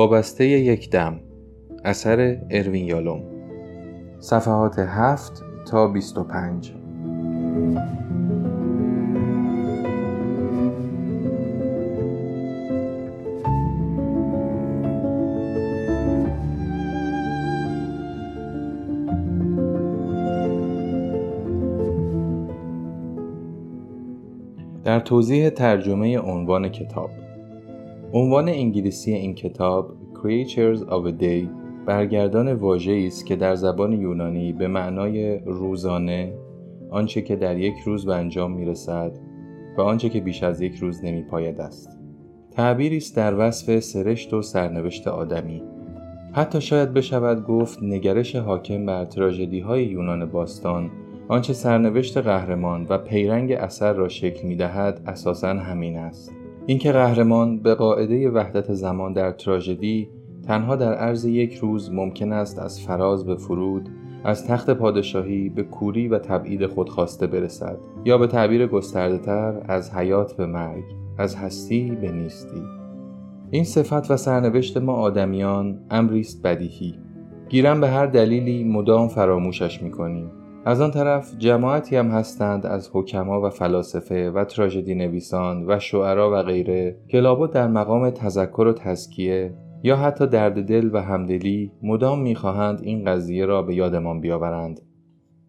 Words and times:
وابسته 0.00 0.44
یک 0.44 0.90
دم. 0.90 1.20
اثر 1.84 2.38
اروین 2.50 2.86
یالوم. 2.86 3.22
صفحات 4.20 4.78
هفت 4.78 5.42
تا 5.66 5.88
بیست 5.88 6.18
و 6.18 6.24
پنج. 6.24 6.72
در 24.84 25.00
توضیح 25.00 25.48
ترجمه 25.50 26.18
عنوان 26.18 26.68
کتاب. 26.68 27.10
عنوان 28.12 28.48
انگلیسی 28.48 29.12
این 29.12 29.34
کتاب 29.34 29.92
Creatures 30.14 30.80
of 30.80 31.12
a 31.12 31.22
Day 31.22 31.48
برگردان 31.86 32.52
واژه‌ای 32.52 33.06
است 33.06 33.26
که 33.26 33.36
در 33.36 33.54
زبان 33.54 33.92
یونانی 33.92 34.52
به 34.52 34.68
معنای 34.68 35.38
روزانه 35.38 36.34
آنچه 36.90 37.22
که 37.22 37.36
در 37.36 37.58
یک 37.58 37.74
روز 37.84 38.06
به 38.06 38.14
انجام 38.14 38.52
می‌رسد 38.52 39.18
و 39.78 39.80
آنچه 39.80 40.08
که 40.08 40.20
بیش 40.20 40.42
از 40.42 40.60
یک 40.60 40.74
روز 40.74 41.04
نمیپاید 41.04 41.60
است. 41.60 41.98
تعبیری 42.50 42.96
است 42.96 43.16
در 43.16 43.34
وصف 43.38 43.78
سرشت 43.78 44.34
و 44.34 44.42
سرنوشت 44.42 45.08
آدمی. 45.08 45.62
حتی 46.32 46.60
شاید 46.60 46.92
بشود 46.92 47.44
گفت 47.44 47.82
نگرش 47.82 48.36
حاکم 48.36 48.86
بر 48.86 49.04
تراژدی 49.04 49.60
های 49.60 49.84
یونان 49.84 50.26
باستان 50.26 50.90
آنچه 51.28 51.52
سرنوشت 51.52 52.16
قهرمان 52.16 52.86
و 52.88 52.98
پیرنگ 52.98 53.52
اثر 53.52 53.92
را 53.92 54.08
شکل 54.08 54.48
می 54.48 54.56
دهد 54.56 55.00
اساسا 55.06 55.48
همین 55.48 55.96
است. 55.96 56.39
اینکه 56.66 56.92
قهرمان 56.92 57.58
به 57.58 57.74
قاعده 57.74 58.30
وحدت 58.30 58.72
زمان 58.72 59.12
در 59.12 59.32
تراژدی 59.32 60.08
تنها 60.46 60.76
در 60.76 60.94
عرض 60.94 61.24
یک 61.24 61.54
روز 61.54 61.92
ممکن 61.92 62.32
است 62.32 62.58
از 62.58 62.80
فراز 62.80 63.26
به 63.26 63.36
فرود 63.36 63.88
از 64.24 64.46
تخت 64.46 64.70
پادشاهی 64.70 65.48
به 65.48 65.62
کوری 65.62 66.08
و 66.08 66.18
تبعید 66.18 66.66
خودخواسته 66.66 67.26
برسد 67.26 67.78
یا 68.04 68.18
به 68.18 68.26
تعبیر 68.26 68.66
گسترده 68.66 69.18
تر 69.18 69.62
از 69.68 69.94
حیات 69.94 70.36
به 70.36 70.46
مرگ 70.46 70.84
از 71.18 71.36
هستی 71.36 71.98
به 72.00 72.12
نیستی. 72.12 72.62
این 73.50 73.64
صفت 73.64 74.10
و 74.10 74.16
سرنوشت 74.16 74.76
ما 74.76 74.92
آدمیان 74.92 75.78
امریست 75.90 76.42
بدیهی. 76.42 76.94
گیرم 77.48 77.80
به 77.80 77.88
هر 77.88 78.06
دلیلی 78.06 78.64
مدام 78.64 79.08
فراموشش 79.08 79.82
می‌کنیم. 79.82 80.30
از 80.64 80.80
آن 80.80 80.90
طرف 80.90 81.38
جماعتی 81.38 81.96
هم 81.96 82.08
هستند 82.08 82.66
از 82.66 82.90
حکما 82.92 83.40
و 83.40 83.50
فلاسفه 83.50 84.30
و 84.30 84.44
تراژدی 84.44 84.94
نویسان 84.94 85.64
و 85.68 85.78
شعرا 85.78 86.30
و 86.32 86.42
غیره 86.42 86.96
که 87.08 87.20
لابد 87.20 87.50
در 87.52 87.68
مقام 87.68 88.10
تذکر 88.10 88.66
و 88.66 88.72
تزکیه 88.72 89.54
یا 89.82 89.96
حتی 89.96 90.26
درد 90.26 90.68
دل 90.68 90.90
و 90.92 91.02
همدلی 91.02 91.72
مدام 91.82 92.22
می‌خواهند 92.22 92.80
این 92.82 93.04
قضیه 93.04 93.46
را 93.46 93.62
به 93.62 93.74
یادمان 93.74 94.20
بیاورند. 94.20 94.80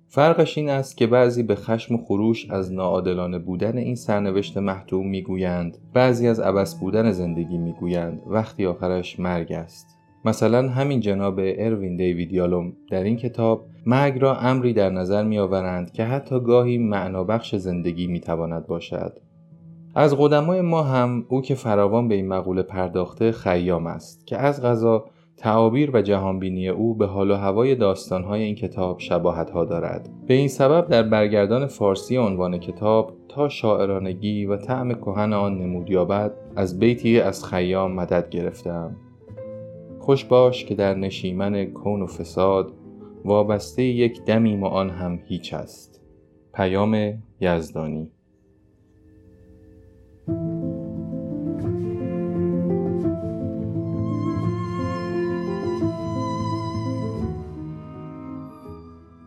فرقش 0.08 0.58
این 0.58 0.70
است 0.70 0.98
که 0.98 1.08
بعضی 1.08 1.44
به 1.44 1.56
خشم 1.56 1.96
و 1.96 1.98
خروش 1.98 2.50
از 2.50 2.74
ناعادلانه 2.74 3.40
بودن 3.40 3.78
این 3.78 3.96
سرنوشت 3.96 4.58
محتوم 4.58 5.08
می‌گویند 5.08 5.78
بعضی 5.94 6.28
از 6.28 6.40
عبس 6.40 6.80
بودن 6.80 7.12
زندگی 7.12 7.58
می‌گویند 7.58 8.22
وقتی 8.28 8.66
آخرش 8.66 9.20
مرگ 9.20 9.52
است. 9.52 10.01
مثلا 10.26 10.70
همین 10.70 11.00
جناب 11.00 11.40
اروین 11.40 11.98
دیوید 11.98 12.34
یالوم 12.34 12.74
در 12.90 13.04
این 13.04 13.18
کتاب 13.18 13.66
مرگ 13.86 14.22
را 14.22 14.36
امری 14.36 14.74
در 14.74 14.90
نظر 14.90 15.24
می 15.24 15.40
آورند 15.40 15.92
که 15.92 16.04
حتی 16.04 16.40
گاهی 16.40 16.78
معنابخش 16.78 17.56
زندگی 17.56 18.08
می 18.08 18.20
تواند 18.20 18.68
باشد. 18.68 19.14
از 19.96 20.16
قدمای 20.18 20.62
ما 20.62 20.84
هم 20.84 21.26
او 21.30 21.42
که 21.42 21.56
فراوان 21.56 22.08
به 22.08 22.16
این 22.16 22.28
مقوله 22.28 22.62
پرداخته 22.62 23.32
خیام 23.32 23.88
است 23.88 24.28
که 24.28 24.38
از 24.38 24.62
غذا 24.62 25.06
تعابیر 25.38 25.92
و 25.94 26.02
جهانبینی 26.02 26.70
او 26.70 26.96
به 26.96 27.06
حال 27.06 27.32
و 27.32 27.36
هوای 27.36 27.76
داستانهای 27.76 28.44
این 28.44 28.56
کتاب 28.56 29.00
شباهت 29.00 29.50
ها 29.50 29.66
دارد. 29.66 30.10
به 30.28 30.34
این 30.34 30.48
سبب 30.48 30.88
در 30.88 31.04
برگردان 31.04 31.68
فارسی 31.68 32.18
عنوان 32.18 32.58
کتاب 32.58 33.14
تا 33.30 33.50
شاعرانگی 33.50 34.46
و 34.46 34.58
طعم 34.58 34.94
کهن 34.94 35.34
آن 35.34 35.58
نمود 35.58 35.90
یابد 35.90 36.32
از 36.56 36.80
بیتی 36.80 37.20
از 37.20 37.46
خیام 37.46 37.92
مدد 37.92 38.30
گرفتم. 38.30 38.96
خوش 40.02 40.26
باش 40.26 40.66
که 40.66 40.76
در 40.76 40.94
نشیمن 40.94 41.66
کون 41.66 42.02
و 42.02 42.08
فساد 42.08 42.74
وابسته 43.26 43.84
یک 43.84 44.24
دمی 44.24 44.58
و 44.58 44.66
آن 44.66 44.90
هم 44.90 45.20
هیچ 45.26 45.54
است. 45.54 46.02
پیام 46.54 47.14
یزدانی. 47.40 48.12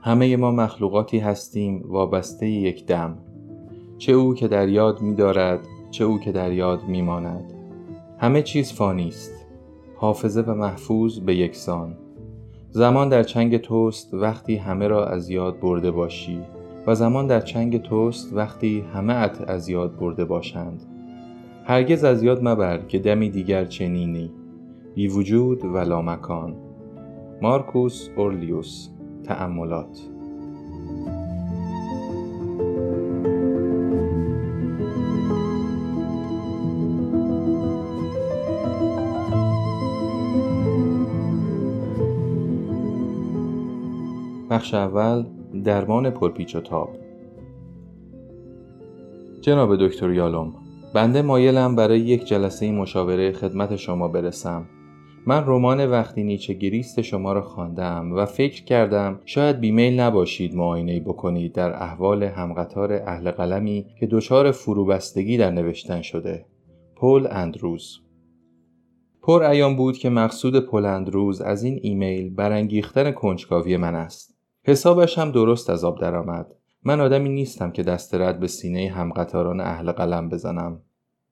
همه 0.03 0.37
ما 0.37 0.51
مخلوقاتی 0.51 1.19
هستیم 1.19 1.83
وابسته 1.87 2.47
یک 2.47 2.87
دم. 2.87 3.19
چه 3.99 4.13
او 4.13 4.35
که 4.35 4.49
در 4.49 4.69
یاد 4.69 5.03
می 5.03 5.15
دارد 5.15 5.67
چه 5.91 6.05
او 6.05 6.19
که 6.19 6.33
در 6.33 6.53
یاد 6.53 6.85
می 6.85 7.03
ماند 7.03 7.53
همه 8.19 8.43
چیز 8.43 8.73
فانی 8.73 9.09
است. 9.09 9.44
حافظه 10.05 10.41
و 10.41 10.55
محفوظ 10.55 11.19
به 11.19 11.35
یکسان. 11.35 11.97
زمان 12.71 13.09
در 13.09 13.23
چنگ 13.23 13.57
توست 13.57 14.15
وقتی 14.15 14.57
همه 14.57 14.89
را 14.89 15.07
از 15.07 15.31
یاد 15.31 15.61
برده 15.61 15.91
باشی. 15.91 16.41
و 16.87 16.95
زمان 16.95 17.27
در 17.27 17.41
چنگ 17.41 17.83
توست 17.83 18.33
وقتی 18.33 18.85
همه 18.95 19.15
ات 19.15 19.51
از 19.51 19.69
یاد 19.69 19.97
برده 19.97 20.25
باشند. 20.25 20.83
هرگز 21.65 22.05
از 22.05 22.23
یاد 22.23 22.49
مبر 22.49 22.79
که 22.79 22.99
دمی 22.99 23.31
دیگر 23.31 23.65
چنینی. 23.65 24.31
بی 24.95 25.09
وجود 25.09 25.65
و 25.65 26.03
مکان 26.03 26.57
مارکوس 27.43 28.09
اورلیوس 28.17 28.89
تأملات. 29.25 30.14
بخش 44.55 44.75
اول 44.75 45.25
درمان 45.65 46.11
پرپیچ 46.11 46.57
و 46.57 46.61
تاب. 46.61 46.89
جناب 49.41 49.77
دکتر 49.77 50.11
یالوم 50.11 50.55
بنده 50.95 51.23
مایلم 51.23 51.77
برای 51.77 52.01
یک 52.01 52.25
جلسه 52.25 52.73
مشاوره 52.73 53.33
خدمت 53.33 53.77
شما 53.77 54.09
برسم. 54.09 54.67
من 55.27 55.45
رمان 55.47 55.87
وقتی 55.87 56.25
نیچه 56.25 56.55
گریست 56.55 57.01
شما 57.01 57.33
را 57.33 57.43
خواندم 57.43 58.13
و 58.13 58.27
فکر 58.27 58.65
کردم 58.65 59.21
شاید 59.25 59.61
بیمیل 59.61 60.01
نباشید 60.01 60.55
معاینه 60.55 61.01
بکنید 61.01 61.53
در 61.53 61.83
احوال 61.83 62.23
همقطار 62.23 62.93
اهل 62.93 63.31
قلمی 63.31 63.87
که 64.01 64.07
دچار 64.07 64.51
فروبستگی 64.51 65.37
در 65.37 65.51
نوشتن 65.51 66.03
شده. 66.03 66.47
پول 66.97 67.27
اندروز. 67.31 68.01
پر 69.23 69.43
ایام 69.43 69.77
بود 69.77 69.99
که 69.99 70.11
مقصود 70.11 70.61
پول 70.67 70.85
اندروز 70.85 71.41
از 71.41 71.65
این 71.65 71.79
ایمیل 71.83 72.35
برانگیختن 72.35 73.11
کنجکاوی 73.11 73.77
من 73.77 73.95
است. 73.95 74.34
حسابش 74.67 75.19
هم 75.19 75.31
درست 75.31 75.71
از 75.71 75.85
آب 75.85 76.01
درآمد 76.01 76.55
من 76.83 77.01
آدمی 77.01 77.29
نیستم 77.29 77.71
که 77.71 77.83
دست 77.83 78.15
رد 78.15 78.41
به 78.41 78.47
سینه 78.47 78.91
همقطاران 78.91 79.61
اهل 79.61 79.93
قلم 79.93 80.29
بزنم 80.29 80.81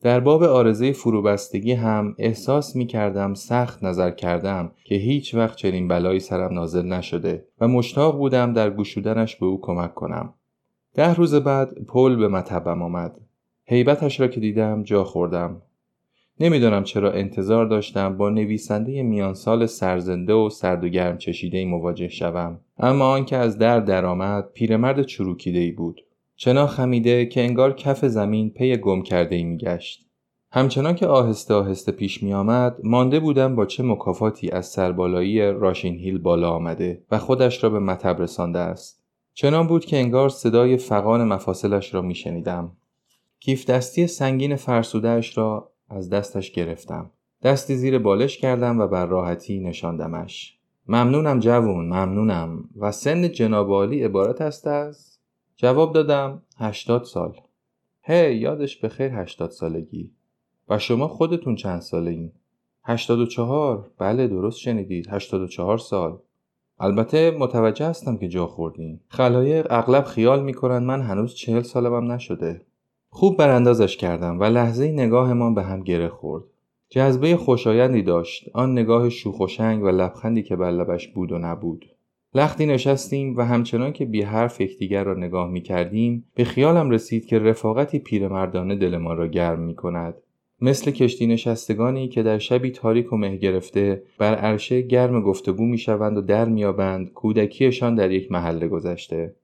در 0.02 0.20
باب 0.20 0.42
آرزه 0.42 0.92
فروبستگی 0.92 1.72
هم 1.72 2.14
احساس 2.18 2.76
می 2.76 2.86
کردم 2.86 3.34
سخت 3.34 3.84
نظر 3.84 4.10
کردم 4.10 4.72
که 4.84 4.94
هیچ 4.94 5.34
وقت 5.34 5.56
چنین 5.56 5.88
بلایی 5.88 6.20
سرم 6.20 6.54
نازل 6.54 6.86
نشده 6.86 7.44
و 7.60 7.68
مشتاق 7.68 8.16
بودم 8.16 8.52
در 8.52 8.70
گشودنش 8.70 9.36
به 9.36 9.46
او 9.46 9.60
کمک 9.60 9.94
کنم. 9.94 10.34
ده 10.94 11.14
روز 11.14 11.34
بعد 11.34 11.84
پل 11.84 12.16
به 12.16 12.28
مطبم 12.28 12.82
آمد. 12.82 13.20
حیبتش 13.64 14.20
را 14.20 14.28
که 14.28 14.40
دیدم 14.40 14.82
جا 14.82 15.04
خوردم. 15.04 15.62
نمی‌دانم 16.40 16.84
چرا 16.84 17.12
انتظار 17.12 17.67
داشتم 17.67 18.17
با 18.17 18.31
نویسنده 18.31 19.02
میان 19.02 19.34
سال 19.34 19.67
سرزنده 19.67 20.32
و 20.32 20.49
سرد 20.49 20.84
و 20.84 20.88
گرم 20.88 21.19
چشیده 21.19 21.64
مواجه 21.64 22.08
شوم. 22.08 22.61
اما 22.79 23.05
آنکه 23.05 23.37
از 23.37 23.58
در 23.58 23.81
درآمد 23.81 24.49
پیرمرد 24.55 25.02
چروکیده 25.02 25.58
ای 25.58 25.70
بود. 25.70 26.00
چنا 26.37 26.67
خمیده 26.67 27.26
که 27.26 27.40
انگار 27.40 27.73
کف 27.73 28.05
زمین 28.05 28.50
پی 28.50 28.76
گم 28.76 29.02
کرده 29.02 29.37
ای 29.37 29.44
میگشت. 29.44 30.06
همچنان 30.52 30.94
که 30.94 31.06
آهسته 31.06 31.55
آهسته 31.55 31.93
پیش 31.93 32.23
می 32.23 32.34
آمد 32.34 32.76
مانده 32.84 33.20
بودم 33.20 33.56
با 33.56 33.67
چه 33.67 33.82
مکافاتی 33.82 34.50
از 34.50 34.67
سربالایی 34.67 35.40
راشین 35.40 35.94
هیل 35.94 36.19
بالا 36.19 36.50
آمده 36.50 37.02
و 37.11 37.19
خودش 37.19 37.64
را 37.64 37.70
به 37.70 37.79
مطب 37.79 38.23
رسانده 38.23 38.58
است. 38.58 39.02
چنان 39.34 39.67
بود 39.67 39.84
که 39.84 39.96
انگار 39.96 40.29
صدای 40.29 40.76
فقان 40.76 41.25
مفاصلش 41.25 41.94
را 41.94 42.02
می 42.02 42.14
شنیدم. 42.14 42.73
کیف 43.40 43.70
دستی 43.70 44.06
سنگین 44.06 44.56
فرسودهش 44.56 45.38
را 45.38 45.71
از 45.92 46.10
دستش 46.10 46.52
گرفتم. 46.52 47.10
دستی 47.42 47.76
زیر 47.76 47.98
بالش 47.98 48.38
کردم 48.38 48.80
و 48.80 48.86
بر 48.86 49.06
راحتی 49.06 49.60
نشاندمش. 49.60 50.58
ممنونم 50.88 51.40
جوون 51.40 51.84
ممنونم. 51.84 52.68
و 52.76 52.92
سن 52.92 53.32
جنابالی 53.32 54.02
عبارت 54.02 54.40
است 54.40 54.66
از؟ 54.66 55.18
جواب 55.56 55.92
دادم 55.92 56.42
هشتاد 56.58 57.04
سال. 57.04 57.34
هی 58.02 58.36
یادش 58.36 58.76
به 58.76 58.88
خیر 58.88 59.12
هشتاد 59.12 59.50
سالگی. 59.50 60.10
و 60.68 60.78
شما 60.78 61.08
خودتون 61.08 61.54
چند 61.54 61.80
ساله 61.80 62.10
این 62.10 62.32
84 62.84 63.90
بله 63.98 64.26
درست 64.28 64.58
شنیدید. 64.58 65.08
84 65.10 65.78
سال. 65.78 66.18
البته 66.78 67.30
متوجه 67.30 67.86
هستم 67.86 68.16
که 68.16 68.28
جا 68.28 68.46
خوردین. 68.46 69.00
خلایق 69.08 69.66
اغلب 69.70 70.04
خیال 70.04 70.42
می‌کنن 70.42 70.78
من 70.78 71.02
هنوز 71.02 71.34
چهل 71.34 71.62
سالمم 71.62 72.12
نشده. 72.12 72.66
خوب 73.14 73.36
براندازش 73.36 73.96
کردم 73.96 74.40
و 74.40 74.44
لحظه 74.44 74.92
نگاهمان 74.92 75.54
به 75.54 75.62
هم 75.62 75.82
گره 75.82 76.08
خورد. 76.08 76.44
جذبه 76.88 77.36
خوشایندی 77.36 78.02
داشت. 78.02 78.50
آن 78.54 78.72
نگاه 78.72 79.08
شوخ 79.08 79.40
و 79.40 79.46
شنگ 79.46 79.82
و 79.82 79.88
لبخندی 79.88 80.42
که 80.42 80.56
بر 80.56 80.70
لبش 80.70 81.08
بود 81.08 81.32
و 81.32 81.38
نبود. 81.38 81.86
لختی 82.34 82.66
نشستیم 82.66 83.36
و 83.36 83.42
همچنان 83.42 83.92
که 83.92 84.04
بی 84.04 84.22
حرف 84.22 84.60
یکدیگر 84.60 85.04
را 85.04 85.14
نگاه 85.14 85.50
می 85.50 85.60
کردیم 85.60 86.24
به 86.34 86.44
خیالم 86.44 86.90
رسید 86.90 87.26
که 87.26 87.38
رفاقتی 87.38 87.98
پیرمردانه 87.98 88.76
دلمان 88.76 89.16
را 89.16 89.26
گرم 89.26 89.60
می 89.60 89.74
کند. 89.74 90.14
مثل 90.60 90.90
کشتی 90.90 91.26
نشستگانی 91.26 92.08
که 92.08 92.22
در 92.22 92.38
شبی 92.38 92.70
تاریک 92.70 93.12
و 93.12 93.16
مه 93.16 93.36
گرفته 93.36 94.02
بر 94.18 94.34
عرشه 94.34 94.82
گرم 94.82 95.22
گفتگو 95.22 95.66
می 95.66 95.78
شوند 95.78 96.18
و 96.18 96.20
در 96.20 96.44
میابند 96.44 97.12
کودکیشان 97.12 97.94
در 97.94 98.10
یک 98.10 98.32
محله 98.32 98.68
گذشته. 98.68 99.34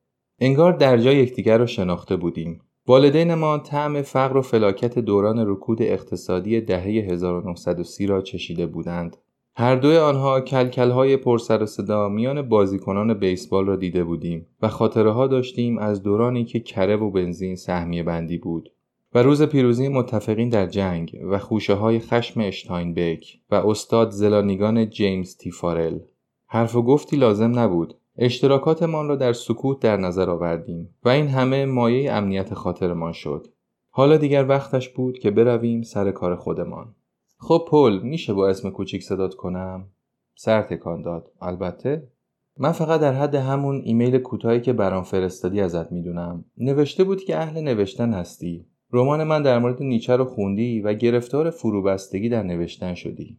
انگار 0.40 0.72
در 0.72 0.96
جای 0.96 1.16
یکدیگر 1.16 1.58
را 1.58 1.66
شناخته 1.66 2.16
بودیم. 2.16 2.60
والدینمان 2.88 3.62
طعم 3.62 4.02
فقر 4.02 4.36
و 4.36 4.42
فلاکت 4.42 4.98
دوران 4.98 5.50
رکود 5.50 5.82
اقتصادی 5.82 6.60
دهه 6.60 6.82
1930 6.82 8.06
را 8.06 8.20
چشیده 8.20 8.66
بودند. 8.66 9.16
هر 9.56 9.76
دوی 9.76 9.96
آنها 9.96 10.40
کلکلهای 10.40 11.16
پرسر 11.16 11.62
و 11.62 11.66
صدا 11.66 12.08
میان 12.08 12.42
بازیکنان 12.42 13.14
بیسبال 13.14 13.66
را 13.66 13.76
دیده 13.76 14.04
بودیم 14.04 14.46
و 14.62 14.68
خاطره 14.68 15.10
ها 15.10 15.26
داشتیم 15.26 15.78
از 15.78 16.02
دورانی 16.02 16.44
که 16.44 16.60
کره 16.60 16.96
و 16.96 17.10
بنزین 17.10 17.56
سهمیه 17.56 18.02
بندی 18.02 18.38
بود. 18.38 18.72
و 19.14 19.22
روز 19.22 19.42
پیروزی 19.42 19.88
متفقین 19.88 20.48
در 20.48 20.66
جنگ 20.66 21.18
و 21.30 21.38
خوشه 21.38 21.74
های 21.74 21.98
خشم 21.98 22.40
اشتاینبک 22.40 23.38
و 23.50 23.54
استاد 23.54 24.10
زلانیگان 24.10 24.90
جیمز 24.90 25.36
تیفارل. 25.36 25.98
حرف 26.46 26.76
و 26.76 26.82
گفتی 26.82 27.16
لازم 27.16 27.58
نبود 27.58 27.94
اشتراکاتمان 28.18 29.08
را 29.08 29.16
در 29.16 29.32
سکوت 29.32 29.80
در 29.80 29.96
نظر 29.96 30.30
آوردیم 30.30 30.94
و 31.04 31.08
این 31.08 31.28
همه 31.28 31.66
مایه 31.66 32.12
امنیت 32.12 32.54
خاطرمان 32.54 33.12
شد. 33.12 33.46
حالا 33.90 34.16
دیگر 34.16 34.46
وقتش 34.48 34.88
بود 34.88 35.18
که 35.18 35.30
برویم 35.30 35.82
سر 35.82 36.10
کار 36.10 36.36
خودمان. 36.36 36.94
خب 37.38 37.64
پل 37.70 37.98
میشه 38.02 38.32
با 38.32 38.48
اسم 38.48 38.70
کوچیک 38.70 39.02
صدات 39.02 39.34
کنم؟ 39.34 39.88
سر 40.34 40.62
تکان 40.62 41.02
داد. 41.02 41.32
البته؟ 41.40 42.08
من 42.58 42.72
فقط 42.72 43.00
در 43.00 43.12
حد 43.12 43.34
همون 43.34 43.80
ایمیل 43.84 44.18
کوتاهی 44.18 44.60
که 44.60 44.72
برام 44.72 45.02
فرستادی 45.02 45.60
ازت 45.60 45.92
می‌دونم. 45.92 46.44
نوشته 46.58 47.04
بود 47.04 47.24
که 47.24 47.36
اهل 47.36 47.60
نوشتن 47.60 48.12
هستی. 48.12 48.66
رمان 48.92 49.24
من 49.24 49.42
در 49.42 49.58
مورد 49.58 49.82
نیچه 49.82 50.16
رو 50.16 50.24
خوندی 50.24 50.80
و 50.80 50.94
گرفتار 50.94 51.50
فروبستگی 51.50 52.28
در 52.28 52.42
نوشتن 52.42 52.94
شدی. 52.94 53.38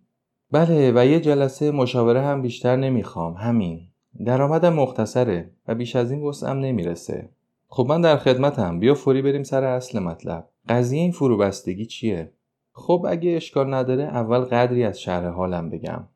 بله 0.52 0.92
و 0.96 1.06
یه 1.06 1.20
جلسه 1.20 1.72
مشاوره 1.72 2.22
هم 2.22 2.42
بیشتر 2.42 2.76
نمی‌خوام. 2.76 3.34
همین. 3.34 3.89
درآمدم 4.26 4.74
مختصره 4.74 5.52
و 5.68 5.76
بیش 5.76 5.96
از 5.96 6.12
این 6.12 6.24
وسعم 6.24 6.60
نمی‌رسه. 6.60 7.30
خب 7.68 7.86
من 7.90 8.02
در 8.02 8.18
خدمتم. 8.18 8.80
بیا 8.80 8.94
فوری 8.94 9.22
بریم 9.22 9.44
سر 9.44 9.64
اصل 9.64 10.00
مطلب. 10.00 10.48
قضیه 10.70 11.02
این 11.02 11.12
فروبستگی 11.12 11.86
چیه؟ 11.86 12.32
خب 12.72 13.06
اگه 13.10 13.32
اشکال 13.32 13.74
نداره 13.74 14.04
اول 14.04 14.40
قدری 14.40 14.84
از 14.84 15.02
شهر 15.02 15.30
حالم 15.30 15.70
بگم. 15.70 16.08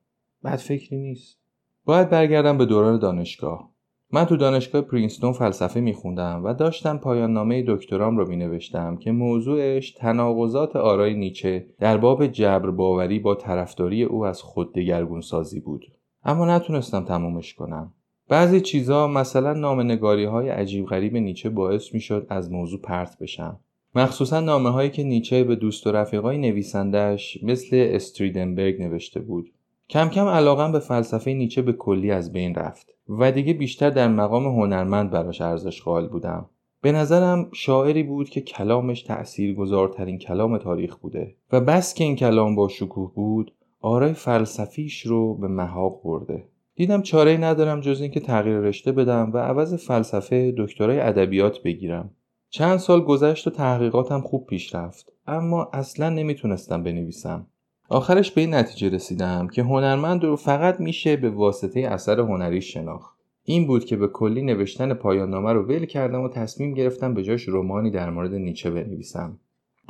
بد 0.43 0.55
فکری 0.55 0.97
نیست. 0.97 1.39
باید 1.85 2.09
برگردم 2.09 2.57
به 2.57 2.65
دوران 2.65 2.99
دانشگاه. 2.99 3.73
من 4.11 4.25
تو 4.25 4.37
دانشگاه 4.37 4.81
پرینستون 4.81 5.33
فلسفه 5.33 5.79
میخوندم 5.79 6.41
و 6.43 6.53
داشتم 6.53 6.97
پایان 6.97 7.33
نامه 7.33 7.63
دکترام 7.67 8.17
رو 8.17 8.27
مینوشتم 8.27 8.97
که 8.97 9.11
موضوعش 9.11 9.91
تناقضات 9.91 10.75
آرای 10.75 11.13
نیچه 11.13 11.65
در 11.79 11.97
باب 11.97 12.27
جبر 12.27 12.71
باوری 12.71 13.19
با 13.19 13.35
طرفداری 13.35 14.03
او 14.03 14.25
از 14.25 14.41
خود 14.41 14.73
دگرگون 14.73 15.21
سازی 15.21 15.59
بود. 15.59 15.85
اما 16.25 16.55
نتونستم 16.55 17.05
تمومش 17.05 17.53
کنم. 17.53 17.93
بعضی 18.29 18.61
چیزا 18.61 19.07
مثلا 19.07 19.53
نامنگاری 19.53 20.25
های 20.25 20.49
عجیب 20.49 20.85
غریب 20.85 21.17
نیچه 21.17 21.49
باعث 21.49 21.93
می‌شد 21.93 22.27
از 22.29 22.51
موضوع 22.51 22.81
پرت 22.81 23.17
بشم. 23.19 23.59
مخصوصا 23.95 24.39
نامه 24.39 24.69
هایی 24.69 24.89
که 24.89 25.03
نیچه 25.03 25.43
به 25.43 25.55
دوست 25.55 25.87
و 25.87 25.91
رفیقای 25.91 26.37
نویسندش 26.37 27.43
مثل 27.43 27.89
استریدنبرگ 27.91 28.81
نوشته 28.81 29.19
بود. 29.19 29.51
کم 29.89 30.09
کم 30.09 30.27
علاقم 30.27 30.71
به 30.71 30.79
فلسفه 30.79 31.33
نیچه 31.33 31.61
به 31.61 31.73
کلی 31.73 32.11
از 32.11 32.33
بین 32.33 32.55
رفت 32.55 32.87
و 33.09 33.31
دیگه 33.31 33.53
بیشتر 33.53 33.89
در 33.89 34.07
مقام 34.07 34.45
هنرمند 34.45 35.11
براش 35.11 35.41
ارزش 35.41 35.81
قائل 35.81 36.07
بودم. 36.07 36.49
به 36.81 36.91
نظرم 36.91 37.49
شاعری 37.53 38.03
بود 38.03 38.29
که 38.29 38.41
کلامش 38.41 39.03
تأثیر 39.03 39.55
گذارترین 39.55 40.17
کلام 40.17 40.57
تاریخ 40.57 40.95
بوده 40.95 41.35
و 41.51 41.61
بس 41.61 41.93
که 41.93 42.03
این 42.03 42.15
کلام 42.15 42.55
با 42.55 42.67
شکوه 42.67 43.13
بود 43.13 43.53
آرای 43.85 44.13
فلسفیش 44.13 45.05
رو 45.05 45.33
به 45.33 45.47
محاق 45.47 46.01
برده. 46.03 46.43
دیدم 46.75 47.01
چاره 47.01 47.37
ندارم 47.37 47.81
جز 47.81 48.01
اینکه 48.01 48.19
تغییر 48.19 48.59
رشته 48.59 48.91
بدم 48.91 49.31
و 49.33 49.37
عوض 49.37 49.73
فلسفه 49.73 50.53
دکترای 50.57 50.99
ادبیات 50.99 51.63
بگیرم. 51.63 52.09
چند 52.49 52.77
سال 52.77 53.01
گذشت 53.01 53.47
و 53.47 53.49
تحقیقاتم 53.49 54.21
خوب 54.21 54.45
پیش 54.47 54.75
رفت 54.75 55.11
اما 55.27 55.69
اصلا 55.73 56.09
نمی‌تونستم 56.09 56.83
بنویسم. 56.83 57.47
آخرش 57.89 58.31
به 58.31 58.41
این 58.41 58.53
نتیجه 58.53 58.89
رسیدم 58.89 59.47
که 59.47 59.63
هنرمند 59.63 60.23
رو 60.23 60.35
فقط 60.35 60.79
میشه 60.79 61.15
به 61.15 61.29
واسطه 61.29 61.79
اثر 61.79 62.19
هنری 62.19 62.61
شناخت. 62.61 63.17
این 63.43 63.67
بود 63.67 63.85
که 63.85 63.95
به 63.95 64.07
کلی 64.07 64.41
نوشتن 64.41 64.93
پایان 64.93 65.29
نامه 65.29 65.53
رو 65.53 65.63
ول 65.63 65.85
کردم 65.85 66.21
و 66.21 66.29
تصمیم 66.29 66.73
گرفتم 66.73 67.13
به 67.13 67.23
جاش 67.23 67.43
رومانی 67.43 67.91
در 67.91 68.09
مورد 68.09 68.33
نیچه 68.33 68.69
بنویسم. 68.69 69.39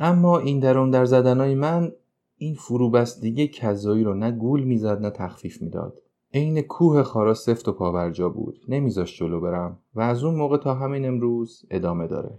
اما 0.00 0.38
این 0.38 0.60
درون 0.60 0.90
در 0.90 1.04
زدنهای 1.04 1.54
من 1.54 1.92
این 2.36 2.54
فروبستگی 2.54 3.48
کذایی 3.48 4.04
رو 4.04 4.14
نه 4.14 4.30
گول 4.30 4.64
می‌زد 4.64 5.00
نه 5.00 5.10
تخفیف 5.10 5.62
می‌داد. 5.62 6.00
عین 6.34 6.60
کوه 6.60 7.02
خارا 7.02 7.34
سفت 7.34 7.68
و 7.68 7.72
پاورجا 7.72 8.28
بود. 8.28 8.60
نمیذاش 8.68 9.18
جلو 9.18 9.40
برم 9.40 9.78
و 9.94 10.00
از 10.00 10.24
اون 10.24 10.34
موقع 10.34 10.56
تا 10.56 10.74
همین 10.74 11.06
امروز 11.06 11.66
ادامه 11.70 12.06
داره. 12.06 12.38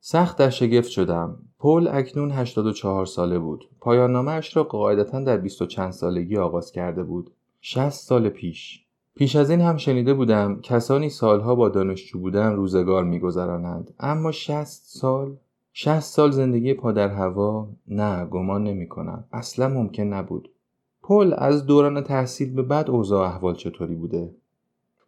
سخت 0.00 0.38
در 0.38 0.50
شگفت 0.50 0.90
شدم. 0.90 1.38
پل 1.58 1.88
اکنون 1.92 2.30
84 2.30 3.06
ساله 3.06 3.38
بود. 3.38 3.68
پایان 3.80 4.28
اش 4.28 4.56
را 4.56 4.62
قاعدتا 4.64 5.20
در 5.20 5.36
بیست 5.36 5.62
و 5.62 5.66
چند 5.66 5.90
سالگی 5.92 6.36
آغاز 6.36 6.72
کرده 6.72 7.02
بود. 7.02 7.30
60 7.60 7.90
سال 7.90 8.28
پیش. 8.28 8.84
پیش 9.14 9.36
از 9.36 9.50
این 9.50 9.60
هم 9.60 9.76
شنیده 9.76 10.14
بودم 10.14 10.60
کسانی 10.60 11.08
سالها 11.08 11.54
با 11.54 11.68
دانشجو 11.68 12.18
بودن 12.18 12.52
روزگار 12.52 13.04
میگذرانند. 13.04 13.94
اما 13.98 14.32
60 14.32 14.82
سال 14.84 15.36
60 15.72 16.00
سال 16.00 16.30
زندگی 16.30 16.74
پا 16.74 16.92
در 16.92 17.08
هوا؟ 17.08 17.68
نه 17.88 18.26
گمان 18.26 18.64
نمی 18.64 18.88
کنم. 18.88 19.24
اصلا 19.32 19.68
ممکن 19.68 20.02
نبود. 20.02 20.50
پل 21.02 21.34
از 21.38 21.66
دوران 21.66 22.00
تحصیل 22.00 22.54
به 22.54 22.62
بعد 22.62 22.90
اوضاع 22.90 23.28
احوال 23.28 23.54
چطوری 23.54 23.94
بوده؟ 23.94 24.34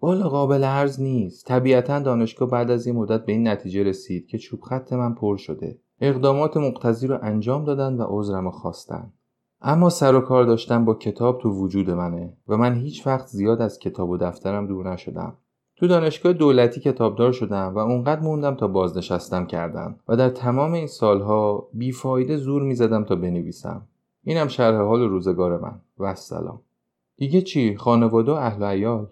والا 0.01 0.29
قابل 0.29 0.65
عرض 0.65 1.01
نیست. 1.01 1.47
طبیعتا 1.47 1.99
دانشگاه 1.99 2.51
بعد 2.51 2.71
از 2.71 2.87
این 2.87 2.97
مدت 2.97 3.25
به 3.25 3.33
این 3.33 3.49
نتیجه 3.49 3.83
رسید 3.83 4.27
که 4.27 4.39
چوب 4.39 4.61
خط 4.61 4.93
من 4.93 5.15
پر 5.15 5.37
شده. 5.37 5.79
اقدامات 6.01 6.57
مقتضی 6.57 7.07
رو 7.07 7.19
انجام 7.23 7.65
دادن 7.65 7.97
و 7.97 8.05
عذرم 8.09 8.51
خواستن. 8.51 9.13
اما 9.61 9.91
سر 9.91 10.15
و 10.15 10.21
کار 10.21 10.45
داشتن 10.45 10.85
با 10.85 10.95
کتاب 10.95 11.41
تو 11.41 11.51
وجود 11.51 11.91
منه 11.91 12.33
و 12.49 12.57
من 12.57 12.75
هیچ 12.75 13.07
وقت 13.07 13.27
زیاد 13.27 13.61
از 13.61 13.79
کتاب 13.79 14.11
و 14.11 14.17
دفترم 14.17 14.67
دور 14.67 14.93
نشدم. 14.93 15.37
تو 15.83 15.89
دانشگاه 15.89 16.33
دولتی 16.33 16.81
کتابدار 16.81 17.33
شدم 17.33 17.75
و 17.75 17.79
اونقدر 17.79 18.21
موندم 18.21 18.55
تا 18.55 18.69
بازنشستم 18.69 19.47
کردن 19.47 19.97
و 20.09 20.17
در 20.17 20.29
تمام 20.29 20.73
این 20.73 20.87
سالها 20.87 21.69
بیفایده 21.75 22.37
زور 22.37 22.63
می‌زدم 22.63 23.05
تا 23.05 23.17
بنویسم. 23.17 23.83
اینم 24.25 24.49
شرح 24.49 24.77
حال 24.77 25.01
روزگار 25.01 25.61
من. 25.61 25.81
و 25.99 26.15
سلام. 26.15 26.61
دیگه 27.17 27.43
چی؟ 27.43 27.77
خانواده 27.77 28.33
و 28.33 28.35
اهل 28.35 28.63
و 28.63 28.65
عیال. 28.65 29.07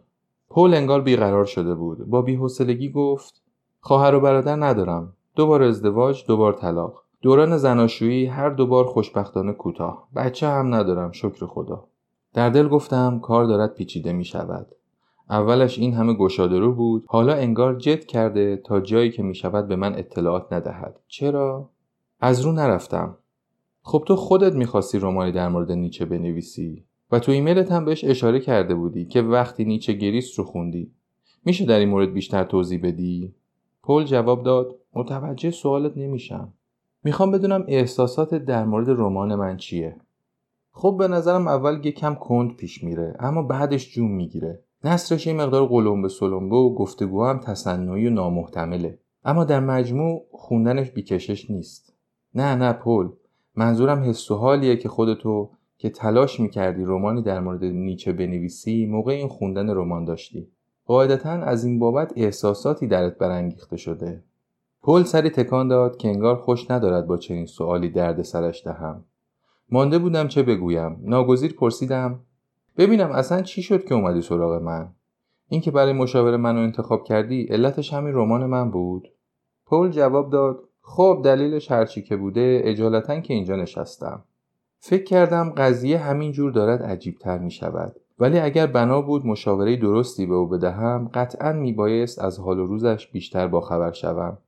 پول 0.50 0.74
انگار 0.74 1.00
بیقرار 1.00 1.44
شده 1.44 1.74
بود. 1.74 2.06
با 2.06 2.22
بیحوصلگی 2.22 2.90
گفت 2.90 3.42
خواهر 3.80 4.14
و 4.14 4.20
برادر 4.20 4.56
ندارم. 4.64 5.12
دوبار 5.36 5.62
ازدواج 5.62 6.24
دوبار 6.26 6.52
طلاق. 6.52 7.02
دوران 7.22 7.56
زناشویی 7.56 8.26
هر 8.26 8.50
دوبار 8.50 8.84
خوشبختانه 8.84 9.52
کوتاه. 9.52 10.08
بچه 10.16 10.48
هم 10.48 10.74
ندارم 10.74 11.12
شکر 11.12 11.46
خدا. 11.46 11.84
در 12.34 12.50
دل 12.50 12.68
گفتم 12.68 13.18
کار 13.18 13.44
دارد 13.44 13.74
پیچیده 13.74 14.12
می 14.12 14.24
شود 14.24 14.66
اولش 15.30 15.78
این 15.78 15.94
همه 15.94 16.14
گشاده 16.14 16.58
رو 16.58 16.74
بود. 16.74 17.04
حالا 17.08 17.34
انگار 17.34 17.74
جد 17.74 18.04
کرده 18.04 18.56
تا 18.56 18.80
جایی 18.80 19.10
که 19.10 19.22
می 19.22 19.34
شود 19.34 19.68
به 19.68 19.76
من 19.76 19.94
اطلاعات 19.94 20.52
ندهد. 20.52 21.00
چرا؟ 21.08 21.70
از 22.20 22.40
رو 22.40 22.52
نرفتم. 22.52 23.16
خب 23.82 24.04
تو 24.06 24.16
خودت 24.16 24.52
می‌خواستی 24.52 24.98
رومانی 24.98 25.32
در 25.32 25.48
مورد 25.48 25.72
نیچه 25.72 26.04
بنویسی 26.04 26.84
و 27.10 27.18
تو 27.18 27.32
ایمیلت 27.32 27.72
هم 27.72 27.84
بهش 27.84 28.04
اشاره 28.04 28.40
کرده 28.40 28.74
بودی 28.74 29.04
که 29.04 29.22
وقتی 29.22 29.64
نیچه 29.64 29.92
گریست 29.92 30.38
رو 30.38 30.44
خوندی. 30.44 30.90
میشه 31.44 31.66
در 31.66 31.78
این 31.78 31.88
مورد 31.88 32.12
بیشتر 32.12 32.44
توضیح 32.44 32.80
بدی؟ 32.82 33.34
پل 33.82 34.04
جواب 34.04 34.42
داد 34.42 34.74
متوجه 34.94 35.50
سوالت 35.50 35.92
نمیشم. 35.96 36.52
می‌خوام 37.04 37.30
بدونم 37.30 37.64
احساسات 37.68 38.34
در 38.34 38.64
مورد 38.64 38.88
رمان 38.88 39.34
من 39.34 39.56
چیه. 39.56 39.96
خب 40.72 40.96
به 40.98 41.08
نظرم 41.08 41.48
اول 41.48 41.86
یکم 41.86 42.14
کند 42.14 42.56
پیش 42.56 42.84
میره 42.84 43.16
اما 43.20 43.42
بعدش 43.42 43.94
جون 43.94 44.10
می‌گیره. 44.10 44.60
نصرش 44.84 45.26
یه 45.26 45.32
مقدار 45.32 45.66
قلمبه 45.66 46.08
سلمبه 46.08 46.56
و 46.56 46.74
گفتگو 46.74 47.24
هم 47.24 47.38
تصنعی 47.38 48.06
و 48.06 48.10
نامحتمله. 48.10 48.98
اما 49.24 49.44
در 49.44 49.60
مجموع 49.60 50.24
خوندنش 50.32 50.90
بیکشش 50.90 51.50
نیست. 51.50 51.94
نه 52.34 52.54
نه 52.54 52.72
پل. 52.72 53.08
منظورم 53.56 54.02
حس 54.02 54.30
و 54.30 54.34
حالیه 54.34 54.76
که 54.76 54.88
خودتو 54.88 55.50
که 55.78 55.90
تلاش 55.90 56.40
می‌کردی 56.40 56.84
رومانی 56.84 57.22
در 57.22 57.40
مورد 57.40 57.64
نیچه 57.64 58.12
بنویسی 58.12 58.86
موقع 58.86 59.12
این 59.12 59.28
خوندن 59.28 59.70
رمان 59.70 60.04
داشتی. 60.04 60.48
قاعدتا 60.86 61.30
از 61.30 61.64
این 61.64 61.78
بابت 61.78 62.12
احساساتی 62.16 62.86
درت 62.86 63.18
برانگیخته 63.18 63.76
شده. 63.76 64.24
پل 64.82 65.02
سری 65.02 65.30
تکان 65.30 65.68
داد 65.68 65.96
که 65.96 66.08
انگار 66.08 66.36
خوش 66.36 66.70
ندارد 66.70 67.06
با 67.06 67.16
چنین 67.16 67.46
سوالی 67.46 67.88
درد 67.88 68.22
سرش 68.22 68.64
دهم. 68.64 69.04
مانده 69.70 69.98
بودم 69.98 70.28
چه 70.28 70.42
بگویم. 70.42 71.00
ناگزیر 71.02 71.54
پرسیدم 71.54 72.20
ببینم 72.76 73.10
اصلا 73.10 73.42
چی 73.42 73.62
شد 73.62 73.84
که 73.84 73.94
اومدی 73.94 74.22
سراغ 74.22 74.62
من؟ 74.62 74.88
اینکه 75.48 75.70
برای 75.70 75.92
مشاوره 75.92 76.36
منو 76.36 76.60
انتخاب 76.60 77.04
کردی 77.04 77.42
علتش 77.42 77.92
همین 77.92 78.14
رمان 78.14 78.46
من 78.46 78.70
بود؟ 78.70 79.08
پل 79.66 79.90
جواب 79.90 80.30
داد 80.30 80.64
خب 80.82 81.20
دلیلش 81.24 81.70
هرچی 81.70 82.02
که 82.02 82.16
بوده 82.16 82.60
اجالتا 82.64 83.20
که 83.20 83.34
اینجا 83.34 83.56
نشستم. 83.56 84.24
فکر 84.80 85.04
کردم 85.04 85.50
قضیه 85.50 85.98
همین 85.98 86.32
جور 86.32 86.52
دارد 86.52 86.82
عجیب 86.82 87.18
تر 87.18 87.38
می 87.38 87.50
شود 87.50 87.96
ولی 88.18 88.38
اگر 88.38 88.66
بنا 88.66 89.02
بود 89.02 89.26
مشاوره 89.26 89.76
درستی 89.76 90.26
به 90.26 90.34
او 90.34 90.46
بدهم 90.46 91.10
قطعا 91.14 91.52
می 91.52 91.72
بایست 91.72 92.18
از 92.18 92.38
حال 92.38 92.58
و 92.58 92.66
روزش 92.66 93.06
بیشتر 93.06 93.46
باخبر 93.46 93.92
شوم. 93.92 94.38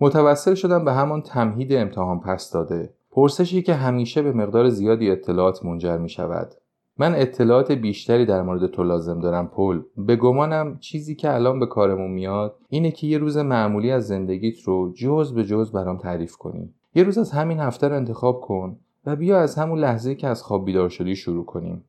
متوسل 0.00 0.54
شدم 0.54 0.84
به 0.84 0.92
همان 0.92 1.22
تمهید 1.22 1.72
امتحان 1.72 2.20
پس 2.20 2.50
داده. 2.50 2.94
پرسشی 3.10 3.62
که 3.62 3.74
همیشه 3.74 4.22
به 4.22 4.32
مقدار 4.32 4.68
زیادی 4.68 5.10
اطلاعات 5.10 5.64
منجر 5.64 5.96
می 5.96 6.08
شود 6.08 6.54
من 7.00 7.14
اطلاعات 7.14 7.72
بیشتری 7.72 8.26
در 8.26 8.42
مورد 8.42 8.66
تو 8.66 8.84
لازم 8.84 9.20
دارم 9.20 9.48
پل 9.48 9.80
به 9.96 10.16
گمانم 10.16 10.78
چیزی 10.78 11.14
که 11.14 11.34
الان 11.34 11.60
به 11.60 11.66
کارمون 11.66 12.10
میاد 12.10 12.56
اینه 12.68 12.90
که 12.90 13.06
یه 13.06 13.18
روز 13.18 13.36
معمولی 13.36 13.90
از 13.90 14.06
زندگیت 14.06 14.60
رو 14.62 14.92
جز 14.92 15.34
به 15.34 15.44
جز 15.44 15.72
برام 15.72 15.98
تعریف 15.98 16.36
کنی. 16.36 16.74
یه 16.94 17.02
روز 17.02 17.18
از 17.18 17.30
همین 17.30 17.60
هفته 17.60 17.88
رو 17.88 17.96
انتخاب 17.96 18.40
کن 18.40 18.76
و 19.06 19.16
بیا 19.16 19.40
از 19.40 19.54
همون 19.54 19.78
لحظه 19.78 20.14
که 20.14 20.28
از 20.28 20.42
خواب 20.42 20.64
بیدار 20.64 20.88
شدی 20.88 21.16
شروع 21.16 21.44
کنیم. 21.44 21.84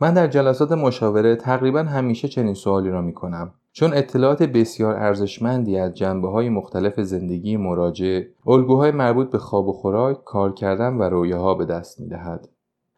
من 0.00 0.14
در 0.14 0.26
جلسات 0.26 0.72
مشاوره 0.72 1.36
تقریبا 1.36 1.82
همیشه 1.82 2.28
چنین 2.28 2.54
سوالی 2.54 2.90
را 2.90 3.02
می‌کنم. 3.02 3.54
چون 3.72 3.94
اطلاعات 3.94 4.42
بسیار 4.42 4.94
ارزشمندی 4.94 5.78
از 5.78 5.94
جنبه 5.94 6.28
های 6.28 6.48
مختلف 6.48 7.00
زندگی 7.00 7.56
مراجع 7.56 8.20
الگوهای 8.46 8.90
مربوط 8.90 9.30
به 9.30 9.38
خواب 9.38 9.68
و 9.68 9.72
خوراک 9.72 10.24
کار 10.24 10.54
کردن 10.54 10.94
و 10.94 11.02
رویاها 11.02 11.54
به 11.54 11.64
دست 11.64 12.00
می‌دهد. 12.00 12.48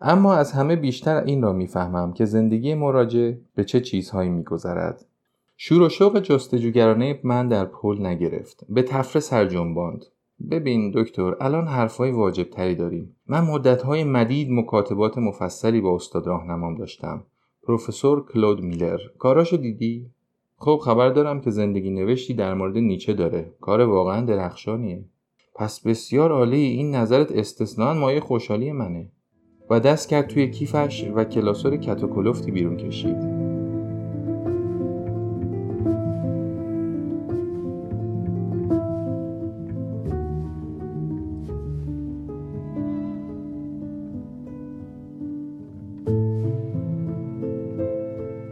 اما 0.00 0.34
از 0.34 0.52
همه 0.52 0.76
بیشتر 0.76 1.24
این 1.24 1.42
را 1.42 1.52
می‌فهمم 1.52 2.12
که 2.12 2.24
زندگی 2.24 2.74
مراجع 2.74 3.32
به 3.54 3.64
چه 3.64 3.80
چیزهایی 3.80 4.30
میگذرد. 4.30 5.04
شور 5.56 5.82
و 5.82 5.88
شوق 5.88 6.20
جستجوگرانه 6.20 7.20
من 7.22 7.48
در 7.48 7.64
پل 7.64 8.06
نگرفت. 8.06 8.64
به 8.68 8.82
تفره 8.82 9.20
سرجنباند 9.20 10.04
ببین 10.50 10.92
دکتر 10.94 11.36
الان 11.40 11.66
حرفهای 11.66 12.10
واجب 12.10 12.50
تری 12.50 12.74
داریم. 12.74 13.16
من 13.26 13.44
مدتهای 13.44 14.04
مدید 14.04 14.50
مکاتبات 14.50 15.18
مفصلی 15.18 15.80
با 15.80 15.94
استاد 15.94 16.26
راهنمام 16.26 16.74
داشتم. 16.74 17.22
پروفسور 17.62 18.26
کلود 18.32 18.60
میلر. 18.60 18.98
کاراشو 19.18 19.56
دیدی؟ 19.56 20.10
خب 20.56 20.80
خبر 20.84 21.08
دارم 21.08 21.40
که 21.40 21.50
زندگی 21.50 21.90
نوشتی 21.90 22.34
در 22.34 22.54
مورد 22.54 22.76
نیچه 22.76 23.14
داره. 23.14 23.52
کار 23.60 23.80
واقعا 23.80 24.20
درخشانیه. 24.20 25.04
پس 25.54 25.80
بسیار 25.80 26.32
عالی. 26.32 26.56
این 26.56 26.94
نظرت 26.94 27.32
استثنان 27.32 27.98
مایه 27.98 28.20
خوشحالی 28.20 28.72
منه. 28.72 29.08
و 29.70 29.80
دست 29.80 30.08
کرد 30.08 30.26
توی 30.26 30.50
کیفش 30.50 31.10
و 31.14 31.24
کلاسور 31.24 31.76
کت 31.76 32.04
بیرون 32.50 32.76
کشید. 32.76 33.16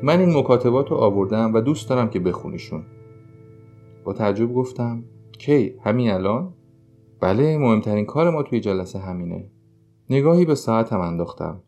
من 0.03 0.21
این 0.21 0.39
مکاتبات 0.39 0.89
رو 0.91 0.97
آوردم 0.97 1.55
و 1.55 1.61
دوست 1.61 1.89
دارم 1.89 2.11
که 2.11 2.21
بخونیشون. 2.21 2.83
با 4.05 4.13
تعجب 4.13 4.55
گفتم 4.55 5.05
کی 5.39 5.75
همین 5.85 6.11
الان؟ 6.11 6.53
بله 7.21 7.59
مهمترین 7.59 8.07
کار 8.07 8.31
ما 8.31 8.43
توی 8.43 8.61
جلسه 8.61 8.99
همینه. 8.99 9.51
نگاهی 10.11 10.45
به 10.45 10.55
ساعتم 10.55 11.01
انداختم. 11.01 11.61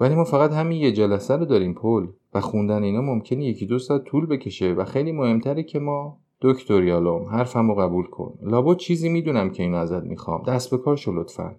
ولی 0.00 0.14
ما 0.14 0.24
فقط 0.24 0.52
همین 0.52 0.80
یه 0.80 0.92
جلسه 0.92 1.36
رو 1.36 1.44
داریم 1.44 1.74
پل. 1.74 2.06
و 2.34 2.40
خوندن 2.40 2.82
اینا 2.82 3.00
ممکنه 3.00 3.44
یکی 3.44 3.66
دو 3.66 3.78
ساعت 3.78 4.04
طول 4.04 4.26
بکشه. 4.26 4.72
و 4.72 4.84
خیلی 4.84 5.12
مهمتره 5.12 5.62
که 5.62 5.78
ما 5.78 6.18
دکتر 6.40 6.82
یالوم 6.82 7.24
حرفم 7.24 7.68
رو 7.68 7.74
قبول 7.74 8.06
کن. 8.06 8.38
لابد 8.42 8.76
چیزی 8.76 9.08
می‌دونم 9.08 9.50
که 9.50 9.62
اینو 9.62 9.76
ازت 9.76 10.02
می‌خوام. 10.02 10.42
دست 10.42 10.70
به 10.70 10.78
کار 10.78 10.96
شو 10.96 11.12
لطفا. 11.12 11.54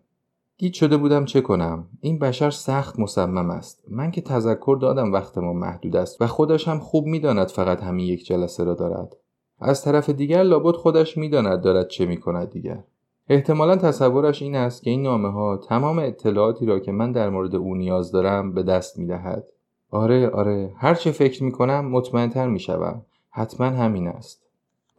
گیت 0.58 0.74
شده 0.74 0.98
بودم 0.98 1.26
چه 1.26 1.42
کنم؟ 1.42 1.88
این 2.02 2.20
بشر 2.20 2.50
سخت 2.50 3.00
مصمم 3.00 3.50
است. 3.50 3.84
من 3.92 4.12
که 4.12 4.22
تذکر 4.22 4.78
دادم 4.82 5.14
وقت 5.14 5.38
ما 5.38 5.54
محدود 5.54 5.96
است 5.96 6.22
و 6.22 6.28
خودش 6.28 6.68
هم 6.68 6.80
خوب 6.80 7.06
می‌داند 7.06 7.48
فقط 7.48 7.84
همین 7.84 8.06
یک 8.06 8.26
جلسه 8.26 8.64
را 8.64 8.74
دارد. 8.74 9.16
از 9.60 9.84
طرف 9.84 10.10
دیگر 10.10 10.44
لابد 10.44 10.76
خودش 10.76 11.18
می‌داند 11.18 11.62
دارد 11.62 11.88
چه 11.88 12.06
می‌کند 12.06 12.50
دیگر. 12.50 12.84
احتمالا 13.30 13.76
تصورش 13.76 14.42
این 14.42 14.56
است 14.56 14.84
که 14.84 14.90
این 14.90 15.02
نامه 15.02 15.32
ها 15.32 15.58
تمام 15.58 16.00
اطلاعاتی 16.00 16.66
را 16.66 16.80
که 16.80 16.92
من 16.92 17.12
در 17.12 17.30
مورد 17.30 17.56
او 17.56 17.76
نیاز 17.76 18.12
دارم 18.12 18.54
به 18.54 18.64
دست 18.64 19.00
می 19.00 19.06
دهد. 19.06 19.44
آره 19.92 20.30
آره 20.30 20.74
هر 20.78 20.94
چه 20.94 21.12
فکر 21.12 21.44
می 21.44 21.52
کنم 21.52 21.86
مطمئنتر 21.86 22.48
می 22.48 22.60
شوم. 22.60 23.06
حتما 23.30 23.68
همین 23.68 24.08
است. 24.08 24.44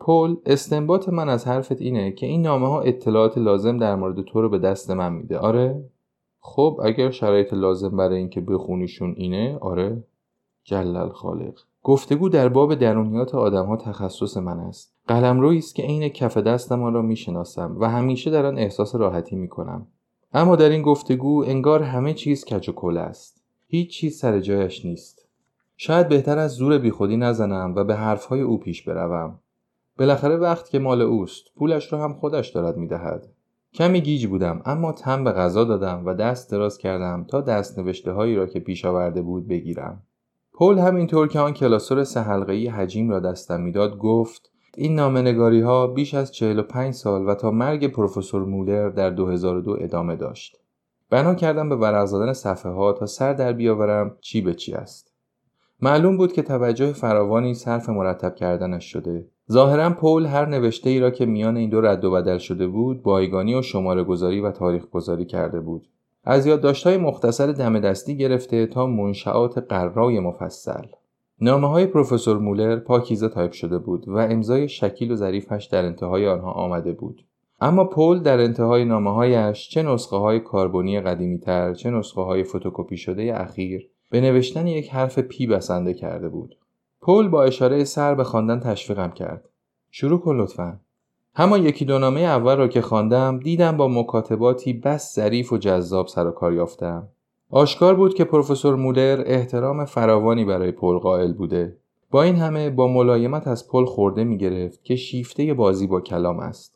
پل 0.01 0.37
استنباط 0.47 1.09
من 1.09 1.29
از 1.29 1.47
حرفت 1.47 1.81
اینه 1.81 2.13
که 2.13 2.27
این 2.27 2.43
نامه 2.43 2.69
ها 2.69 2.81
اطلاعات 2.81 3.39
لازم 3.39 3.79
در 3.79 3.97
مورد 3.97 4.23
تو 4.23 4.43
رو 4.43 4.49
به 4.49 4.59
دست 4.59 4.91
من 4.91 5.13
میده 5.13 5.39
آره؟ 5.39 5.85
خب 6.41 6.81
اگر 6.85 7.11
شرایط 7.11 7.55
لازم 7.55 7.97
برای 7.97 8.17
اینکه 8.17 8.41
بخونیشون 8.41 9.15
اینه 9.17 9.59
آره؟ 9.61 10.05
جلل 10.65 11.09
خالق 11.09 11.61
گفتگو 11.87 12.29
در 12.29 12.49
باب 12.49 12.75
درونیات 12.75 13.35
آدمها 13.35 13.77
تخصص 13.77 14.37
من 14.37 14.59
است. 14.61 14.95
قلمرویی 15.09 15.59
است 15.59 15.75
که 15.75 15.83
عین 15.83 16.09
کف 16.09 16.37
دستم 16.37 16.85
را 16.85 17.03
می‌شناسم 17.03 17.77
و 17.81 17.91
همیشه 17.91 18.31
در 18.31 18.47
آن 18.47 18.59
احساس 18.59 18.95
راحتی 18.95 19.37
می‌کنم. 19.37 19.87
اما 20.33 20.57
در 20.57 20.69
این 20.69 20.83
گفتگو 20.83 21.45
انگار 21.47 21.83
همه 21.83 22.15
چیز 22.15 22.45
کج 22.45 22.69
و 22.69 22.99
است. 22.99 23.43
هیچ 23.67 23.91
چیز 23.91 24.19
سر 24.19 24.41
جایش 24.41 24.85
نیست. 24.85 25.29
شاید 25.77 26.09
بهتر 26.09 26.39
از 26.39 26.53
زور 26.53 26.79
بیخودی 26.79 27.17
نزنم 27.17 27.75
و 27.77 27.85
به 27.85 27.95
حرفهای 27.95 28.41
او 28.41 28.59
پیش 28.59 28.83
بروم. 28.83 29.39
بالاخره 29.99 30.37
وقت 30.37 30.69
که 30.69 30.79
مال 30.79 31.03
اوست 31.03 31.45
پولش 31.57 31.93
را 31.93 32.05
هم 32.05 32.15
خودش 32.15 32.49
دارد 32.51 32.77
می‌دهد. 32.77 33.29
کمی 33.75 34.01
گیج 34.01 34.27
بودم 34.27 34.63
اما 34.65 34.93
تم 34.93 35.25
به 35.25 35.33
غذا 35.33 35.65
دادم 35.65 36.03
و 36.07 36.15
دست 36.15 36.51
دراز 36.51 36.79
کردم 36.79 37.25
تا 37.25 37.41
دست 37.41 37.79
نوشته 37.79 38.13
هایی 38.13 38.37
را 38.37 38.47
که 38.47 38.61
پیش 38.61 38.85
آورده 38.85 39.23
بود 39.23 39.49
بگیرم. 39.49 40.03
پول 40.57 40.79
همینطور 40.79 41.29
که 41.29 41.41
آن 41.41 41.53
کلاسور 41.53 42.05
سه 42.05 42.21
حلقه‌ای 42.21 42.69
حجیم 42.69 43.11
را 43.11 43.21
دستم 43.21 43.61
می‌داد 43.61 43.99
گفت 43.99 44.51
این 44.77 44.95
نامنگاری 44.95 45.61
ها 45.61 45.87
بیش 45.87 46.15
از 46.15 46.33
45 46.33 46.95
سال 46.95 47.29
و 47.29 47.35
تا 47.35 47.51
مرگ 47.51 47.87
پروفسور 47.87 48.45
مولر 48.45 48.89
در 48.89 49.11
2002 49.11 49.77
ادامه 49.81 50.17
داشت. 50.17 50.57
بنا 51.11 51.35
کردم 51.35 51.69
به 51.69 51.77
ورق 51.77 52.05
زدن 52.05 52.33
صفحه 52.33 52.73
ها 52.73 52.93
تا 52.93 53.07
سر 53.07 53.33
در 53.33 53.53
بیاورم 53.53 54.17
چی 54.21 54.41
به 54.41 54.55
چی 54.55 54.73
است. 54.73 55.13
معلوم 55.81 56.17
بود 56.17 56.33
که 56.33 56.43
توجه 56.43 56.93
فراوانی 56.93 57.55
صرف 57.55 57.89
مرتب 57.89 58.35
کردنش 58.35 58.93
شده. 58.93 59.27
ظاهرا 59.53 59.91
پول 59.91 60.27
هر 60.27 60.47
نوشته 60.47 60.91
ای 60.91 61.01
را 61.01 61.11
که 61.11 61.27
میان 61.27 61.57
این 61.57 61.71
دو 61.71 61.81
رد 61.81 62.05
و 62.05 62.11
بدل 62.11 62.39
شده 62.39 62.67
بود 62.67 63.03
بایگانی 63.03 63.55
و 63.55 63.63
شماره 63.63 64.05
گذاری 64.05 64.41
و 64.41 64.51
تاریخ 64.51 64.87
گذاری 64.87 65.25
کرده 65.25 65.61
بود. 65.61 65.89
از 66.25 66.47
یادداشت‌های 66.47 66.97
مختصر 66.97 67.47
دم 67.47 67.81
دستی 67.81 68.17
گرفته 68.17 68.67
تا 68.67 68.87
منشآت 68.87 69.59
غرای 69.59 70.21
مفصل. 70.21 70.87
نامه 71.41 71.69
های 71.69 71.87
پروفسور 71.87 72.39
مولر 72.39 72.77
پاکیزه 72.77 73.29
تایپ 73.29 73.53
شده 73.53 73.79
بود 73.79 74.09
و 74.09 74.17
امضای 74.17 74.69
شکیل 74.69 75.13
و 75.13 75.17
ظریفش 75.17 75.69
در 75.73 75.85
انتهای 75.85 76.29
آنها 76.29 76.53
آمده 76.53 76.93
بود. 76.93 77.25
اما 77.61 77.85
پول 77.85 78.23
در 78.23 78.41
انتهای 78.41 78.85
نامه 78.85 79.15
هایش 79.15 79.69
چه 79.69 79.83
نسخه 79.83 80.17
های 80.17 80.41
کاربونی 80.41 81.01
قدیمی 81.01 81.39
تر 81.39 81.75
چه 81.75 81.91
نسخه 81.91 82.21
های 82.21 82.45
فتوکپی 82.45 82.97
شده 82.97 83.41
اخیر 83.41 83.89
به 84.11 84.21
نوشتن 84.21 84.67
یک 84.67 84.91
حرف 84.91 85.19
پی 85.19 85.47
بسنده 85.47 85.95
کرده 85.95 86.29
بود. 86.29 86.57
پول 87.01 87.29
با 87.29 87.45
اشاره 87.45 87.85
سر 87.85 88.15
به 88.15 88.25
خواندن 88.25 88.61
تشویقم 88.61 89.11
کرد. 89.11 89.49
شروع 89.91 90.21
کن 90.21 90.37
لطفا. 90.37 90.81
همان 91.37 91.63
یکی 91.63 91.85
دو 91.85 91.99
نامه 91.99 92.21
اول 92.21 92.57
را 92.57 92.69
که 92.69 92.81
خواندم 92.81 93.39
دیدم 93.39 93.77
با 93.77 93.89
مکاتباتی 93.89 94.73
بس 94.73 95.15
ظریف 95.15 95.53
و 95.53 95.59
جذاب 95.59 96.07
سر 96.07 96.27
و 96.27 96.31
کار 96.31 96.53
یافتم. 96.53 97.09
آشکار 97.51 97.95
بود 97.95 98.15
که 98.15 98.25
پروفسور 98.25 98.77
مولر 98.77 99.23
احترام 99.27 99.85
فراوانی 99.85 100.45
برای 100.45 100.73
پل 100.73 100.99
قائل 100.99 101.33
بوده. 101.33 101.77
با 102.11 102.23
این 102.23 102.37
همه 102.37 102.71
با 102.71 102.89
ملایمت 102.89 103.49
از 103.49 103.69
پل 103.69 103.85
خورده 103.85 104.25
می 104.25 104.39
گرفت 104.39 104.85
که 104.85 104.97
شیفته 104.97 105.55
بازی 105.55 105.87
با 105.87 106.01
کلام 106.01 106.39
است. 106.39 106.75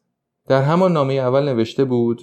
در 0.48 0.62
همان 0.62 0.92
نامه 0.92 1.14
اول 1.14 1.48
نوشته 1.48 1.84
بود 1.84 2.22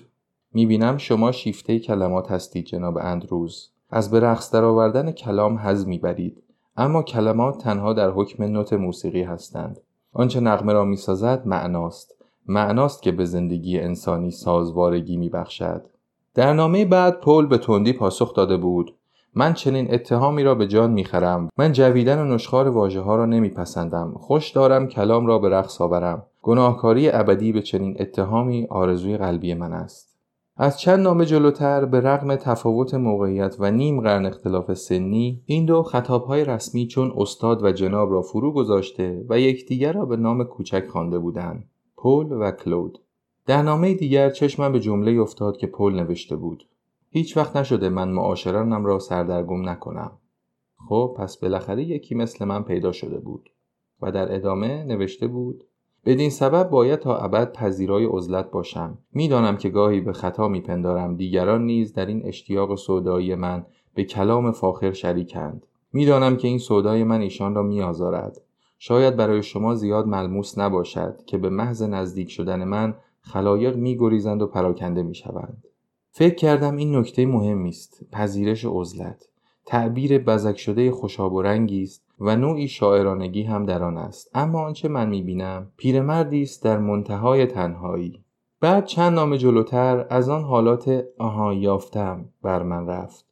بینم 0.53 0.97
شما 0.97 1.31
شیفته 1.31 1.79
کلمات 1.79 2.31
هستید 2.31 2.65
جناب 2.65 2.97
اندروز. 2.97 3.69
از 3.89 4.11
به 4.11 4.19
رقص 4.19 4.51
درآوردن 4.51 5.11
کلام 5.11 5.57
حز 5.57 5.87
می‌برید. 5.87 6.43
اما 6.77 7.03
کلمات 7.03 7.57
تنها 7.57 7.93
در 7.93 8.09
حکم 8.09 8.43
نوت 8.43 8.73
موسیقی 8.73 9.23
هستند. 9.23 9.79
آنچه 10.13 10.39
نغمه 10.39 10.73
را 10.73 10.85
می‌سازد 10.85 11.41
معناست. 11.45 12.14
معناست 12.47 13.01
که 13.01 13.11
به 13.11 13.25
زندگی 13.25 13.79
انسانی 13.79 14.31
سازوارگی 14.31 15.17
میبخشد. 15.17 15.85
در 16.33 16.53
نامه 16.53 16.85
بعد 16.85 17.19
پول 17.19 17.45
به 17.45 17.57
تندی 17.57 17.93
پاسخ 17.93 18.33
داده 18.33 18.57
بود. 18.57 18.95
من 19.33 19.53
چنین 19.53 19.93
اتهامی 19.93 20.43
را 20.43 20.55
به 20.55 20.67
جان 20.67 20.91
می‌خرم. 20.91 21.49
من 21.57 21.71
جویدن 21.71 22.19
و 22.19 22.33
نشخار 22.33 22.67
واژه 22.67 23.01
ها 23.01 23.15
را 23.15 23.25
نمیپسندم. 23.25 24.13
خوش 24.17 24.49
دارم 24.49 24.87
کلام 24.87 25.25
را 25.25 25.39
به 25.39 25.49
رقص 25.49 25.81
آورم. 25.81 26.23
گناهکاری 26.41 27.09
ابدی 27.09 27.51
به 27.51 27.61
چنین 27.61 27.95
اتهامی 27.99 28.67
آرزوی 28.69 29.17
قلبی 29.17 29.53
من 29.53 29.73
است. 29.73 30.15
از 30.57 30.79
چند 30.79 30.99
نامه 30.99 31.25
جلوتر 31.25 31.85
به 31.85 32.01
رغم 32.01 32.35
تفاوت 32.35 32.93
موقعیت 32.93 33.55
و 33.59 33.71
نیم 33.71 34.01
قرن 34.01 34.25
اختلاف 34.25 34.73
سنی 34.73 35.41
این 35.45 35.65
دو 35.65 35.83
خطابهای 35.83 36.45
رسمی 36.45 36.87
چون 36.87 37.13
استاد 37.17 37.63
و 37.63 37.71
جناب 37.71 38.11
را 38.11 38.21
فرو 38.21 38.53
گذاشته 38.53 39.25
و 39.29 39.39
یکدیگر 39.39 39.93
را 39.93 40.05
به 40.05 40.17
نام 40.17 40.43
کوچک 40.43 40.87
خوانده 40.87 41.19
بودند. 41.19 41.63
پل 42.05 42.31
و 42.31 42.51
کلود. 42.51 42.99
در 43.45 43.61
نامه 43.61 43.93
دیگر 43.93 44.29
چشمم 44.29 44.71
به 44.71 44.79
جمله 44.79 45.21
افتاد 45.21 45.57
که 45.57 45.67
پل 45.67 45.93
نوشته 45.93 46.35
بود. 46.35 46.67
هیچ 47.09 47.37
وقت 47.37 47.55
نشده 47.55 47.89
من 47.89 48.09
معاشرانم 48.09 48.85
را 48.85 48.99
سردرگم 48.99 49.69
نکنم. 49.69 50.11
خب 50.89 51.15
پس 51.17 51.37
بالاخره 51.37 51.83
یکی 51.83 52.15
مثل 52.15 52.45
من 52.45 52.63
پیدا 52.63 52.91
شده 52.91 53.19
بود 53.19 53.49
و 54.01 54.11
در 54.11 54.35
ادامه 54.35 54.83
نوشته 54.83 55.27
بود 55.27 55.63
بدین 56.05 56.29
سبب 56.29 56.69
باید 56.69 56.99
تا 56.99 57.17
ابد 57.17 57.51
پذیرای 57.53 58.05
عزلت 58.05 58.51
باشم. 58.51 58.97
می‌دانم 59.13 59.57
که 59.57 59.69
گاهی 59.69 60.01
به 60.01 60.13
خطا 60.13 60.47
میپندارم. 60.47 61.15
دیگران 61.15 61.65
نیز 61.65 61.93
در 61.93 62.05
این 62.05 62.25
اشتیاق 62.25 62.75
سودایی 62.75 63.35
من 63.35 63.65
به 63.95 64.03
کلام 64.03 64.51
فاخر 64.51 64.91
شریکند. 64.91 65.65
می‌دانم 65.93 66.37
که 66.37 66.47
این 66.47 66.59
سودای 66.59 67.03
من 67.03 67.21
ایشان 67.21 67.55
را 67.55 67.63
میآزارد. 67.63 68.41
شاید 68.77 69.15
برای 69.15 69.43
شما 69.43 69.75
زیاد 69.75 70.07
ملموس 70.07 70.57
نباشد 70.57 71.19
که 71.25 71.37
به 71.37 71.49
محض 71.49 71.83
نزدیک 71.83 72.31
شدن 72.31 72.63
من 72.63 72.95
خلایق 73.21 73.75
میگریزند 73.75 74.41
و 74.41 74.47
پراکنده 74.47 75.03
می‌شوند. 75.03 75.63
فکر 76.11 76.35
کردم 76.35 76.75
این 76.75 76.95
نکته 76.95 77.25
مهمی 77.25 77.69
است 77.69 78.05
پذیرش 78.11 78.65
عزلت. 78.65 79.27
تعبیر 79.65 80.17
بزک 80.17 80.57
شده 80.57 80.91
خوشاب 80.91 81.33
و 81.33 81.41
رنگی 81.41 81.83
است 81.83 82.05
و 82.19 82.35
نوعی 82.35 82.67
شاعرانگی 82.67 83.43
هم 83.43 83.65
در 83.65 83.83
آن 83.83 83.97
است. 83.97 84.31
اما 84.33 84.65
آنچه 84.65 84.87
من 84.87 85.09
می‌بینم 85.09 85.71
پیرمردی 85.77 86.41
است 86.41 86.63
در 86.63 86.77
منتهای 86.77 87.45
تنهایی. 87.45 88.23
بعد 88.61 88.85
چند 88.85 89.13
نام 89.13 89.35
جلوتر 89.35 90.05
از 90.09 90.29
آن 90.29 90.43
حالات 90.43 91.03
آها 91.17 91.53
یافتم 91.53 92.25
بر 92.41 92.63
من 92.63 92.87
رفت. 92.87 93.25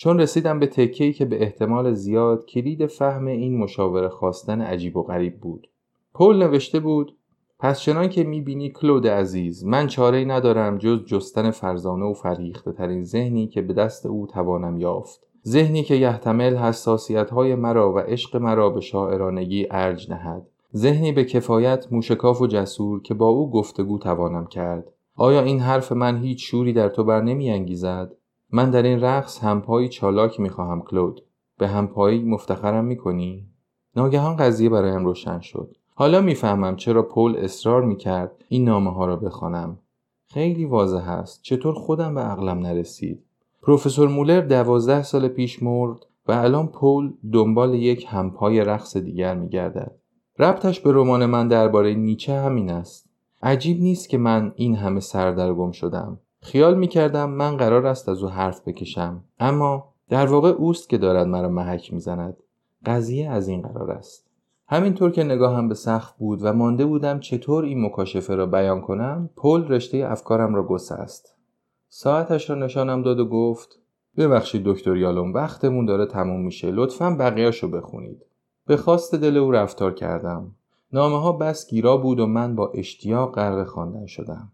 چون 0.00 0.20
رسیدم 0.20 0.58
به 0.58 0.66
تکهی 0.66 1.12
که 1.12 1.24
به 1.24 1.42
احتمال 1.42 1.94
زیاد 1.94 2.46
کلید 2.46 2.86
فهم 2.86 3.26
این 3.26 3.58
مشاوره 3.58 4.08
خواستن 4.08 4.60
عجیب 4.60 4.96
و 4.96 5.02
غریب 5.02 5.40
بود. 5.40 5.68
پول 6.14 6.36
نوشته 6.36 6.80
بود 6.80 7.16
پس 7.58 7.80
چنان 7.80 8.08
که 8.08 8.24
می‌بینی 8.24 8.70
کلود 8.70 9.06
عزیز 9.06 9.64
من 9.64 9.86
چاره 9.86 10.24
ندارم 10.24 10.78
جز 10.78 11.04
جستن 11.04 11.50
فرزانه 11.50 12.04
و 12.04 12.14
فرهیخته 12.14 12.72
ترین 12.72 13.02
ذهنی 13.02 13.46
که 13.46 13.62
به 13.62 13.72
دست 13.72 14.06
او 14.06 14.26
توانم 14.26 14.76
یافت. 14.76 15.20
ذهنی 15.46 15.82
که 15.82 15.94
یحتمل 15.94 16.56
حساسیت 16.56 17.30
های 17.30 17.54
مرا 17.54 17.92
و 17.92 17.98
عشق 17.98 18.36
مرا 18.36 18.70
به 18.70 18.80
شاعرانگی 18.80 19.66
ارج 19.70 20.10
نهد 20.10 20.46
ذهنی 20.76 21.12
به 21.12 21.24
کفایت 21.24 21.86
موشکاف 21.90 22.40
و 22.40 22.46
جسور 22.46 23.02
که 23.02 23.14
با 23.14 23.28
او 23.28 23.50
گفتگو 23.50 23.98
توانم 23.98 24.46
کرد. 24.46 24.92
آیا 25.16 25.42
این 25.42 25.60
حرف 25.60 25.92
من 25.92 26.18
هیچ 26.18 26.50
شوری 26.50 26.72
در 26.72 26.88
تو 26.88 27.04
بر 27.04 27.20
نمی 27.22 27.50
انگیزد؟ 27.50 28.12
من 28.52 28.70
در 28.70 28.82
این 28.82 29.00
رقص 29.00 29.38
همپایی 29.38 29.88
چالاک 29.88 30.40
می 30.40 30.48
خواهم 30.48 30.82
کلود 30.82 31.22
به 31.58 31.68
همپایی 31.68 32.24
مفتخرم 32.24 32.84
می 32.84 32.96
کنی؟ 32.96 33.46
ناگهان 33.96 34.36
قضیه 34.36 34.68
برایم 34.68 35.04
روشن 35.04 35.40
شد 35.40 35.76
حالا 35.94 36.20
می‌فهمم 36.20 36.76
چرا 36.76 37.02
پول 37.02 37.36
اصرار 37.36 37.84
می‌کرد 37.84 38.44
این 38.48 38.64
نامه 38.64 38.92
ها 38.92 39.06
را 39.06 39.16
بخوانم. 39.16 39.78
خیلی 40.26 40.64
واضح 40.64 41.10
است 41.10 41.42
چطور 41.42 41.74
خودم 41.74 42.14
به 42.14 42.20
عقلم 42.20 42.58
نرسید. 42.58 43.24
پروفسور 43.62 44.08
مولر 44.08 44.40
دوازده 44.40 45.02
سال 45.02 45.28
پیش 45.28 45.62
مرد 45.62 46.06
و 46.28 46.32
الان 46.32 46.66
پول 46.68 47.12
دنبال 47.32 47.74
یک 47.74 48.06
همپای 48.08 48.60
رقص 48.60 48.96
دیگر 48.96 49.34
میگردد. 49.34 49.94
ربطش 50.38 50.80
به 50.80 50.92
رمان 50.92 51.26
من 51.26 51.48
درباره 51.48 51.94
نیچه 51.94 52.34
همین 52.34 52.70
است. 52.70 53.08
عجیب 53.42 53.80
نیست 53.80 54.08
که 54.08 54.18
من 54.18 54.52
این 54.56 54.76
همه 54.76 55.00
سردرگم 55.00 55.70
شدم. 55.70 56.18
خیال 56.40 56.78
می‌کردم 56.78 57.30
من 57.30 57.56
قرار 57.56 57.86
است 57.86 58.08
از 58.08 58.22
او 58.22 58.28
حرف 58.28 58.68
بکشم 58.68 59.24
اما 59.40 59.94
در 60.08 60.26
واقع 60.26 60.48
اوست 60.48 60.88
که 60.88 60.98
دارد 60.98 61.26
مرا 61.26 61.48
محک 61.48 61.92
می‌زند. 61.92 62.36
قضیه 62.86 63.30
از 63.30 63.48
این 63.48 63.62
قرار 63.62 63.90
است. 63.90 64.28
همینطور 64.70 65.10
که 65.10 65.24
نگاهم 65.24 65.68
به 65.68 65.74
سقف 65.74 66.12
بود 66.12 66.38
و 66.42 66.52
مانده 66.52 66.86
بودم 66.86 67.20
چطور 67.20 67.64
این 67.64 67.84
مکاشفه 67.84 68.34
را 68.34 68.46
بیان 68.46 68.80
کنم 68.80 69.30
پل 69.36 69.68
رشته 69.68 69.98
افکارم 70.10 70.54
را 70.54 70.62
گسست 70.62 71.36
ساعتش 71.88 72.50
را 72.50 72.56
نشانم 72.56 73.02
داد 73.02 73.20
و 73.20 73.28
گفت 73.28 73.78
ببخشید 74.16 74.64
دکتر 74.64 74.96
یالوم 74.96 75.32
وقتمون 75.32 75.86
داره 75.86 76.06
تموم 76.06 76.44
میشه 76.44 76.70
لطفا 76.70 77.16
بقیهشو 77.18 77.70
بخونید 77.70 78.26
به 78.66 78.76
خواست 78.76 79.14
دل 79.14 79.36
او 79.36 79.50
رفتار 79.50 79.94
کردم 79.94 80.54
نامه 80.92 81.20
ها 81.20 81.32
بس 81.32 81.70
گیرا 81.70 81.96
بود 81.96 82.20
و 82.20 82.26
من 82.26 82.54
با 82.54 82.72
اشتیاق 82.74 83.34
غرق 83.34 83.66
خواندن 83.66 84.06
شدم 84.06 84.52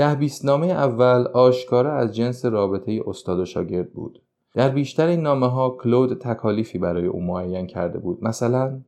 ده 0.00 0.14
بیست 0.14 0.44
نامه 0.44 0.66
اول 0.66 1.26
آشکارا 1.32 1.92
از 1.92 2.14
جنس 2.14 2.44
رابطه 2.44 3.02
استاد 3.06 3.38
و 3.38 3.44
شاگرد 3.44 3.92
بود 3.92 4.22
در 4.54 4.68
بیشتر 4.68 5.06
این 5.06 5.20
نامه 5.20 5.46
ها 5.46 5.70
کلود 5.70 6.18
تکالیفی 6.18 6.78
برای 6.78 7.06
او 7.06 7.22
معین 7.22 7.66
کرده 7.66 7.98
بود 7.98 8.24
مثلا 8.24 8.80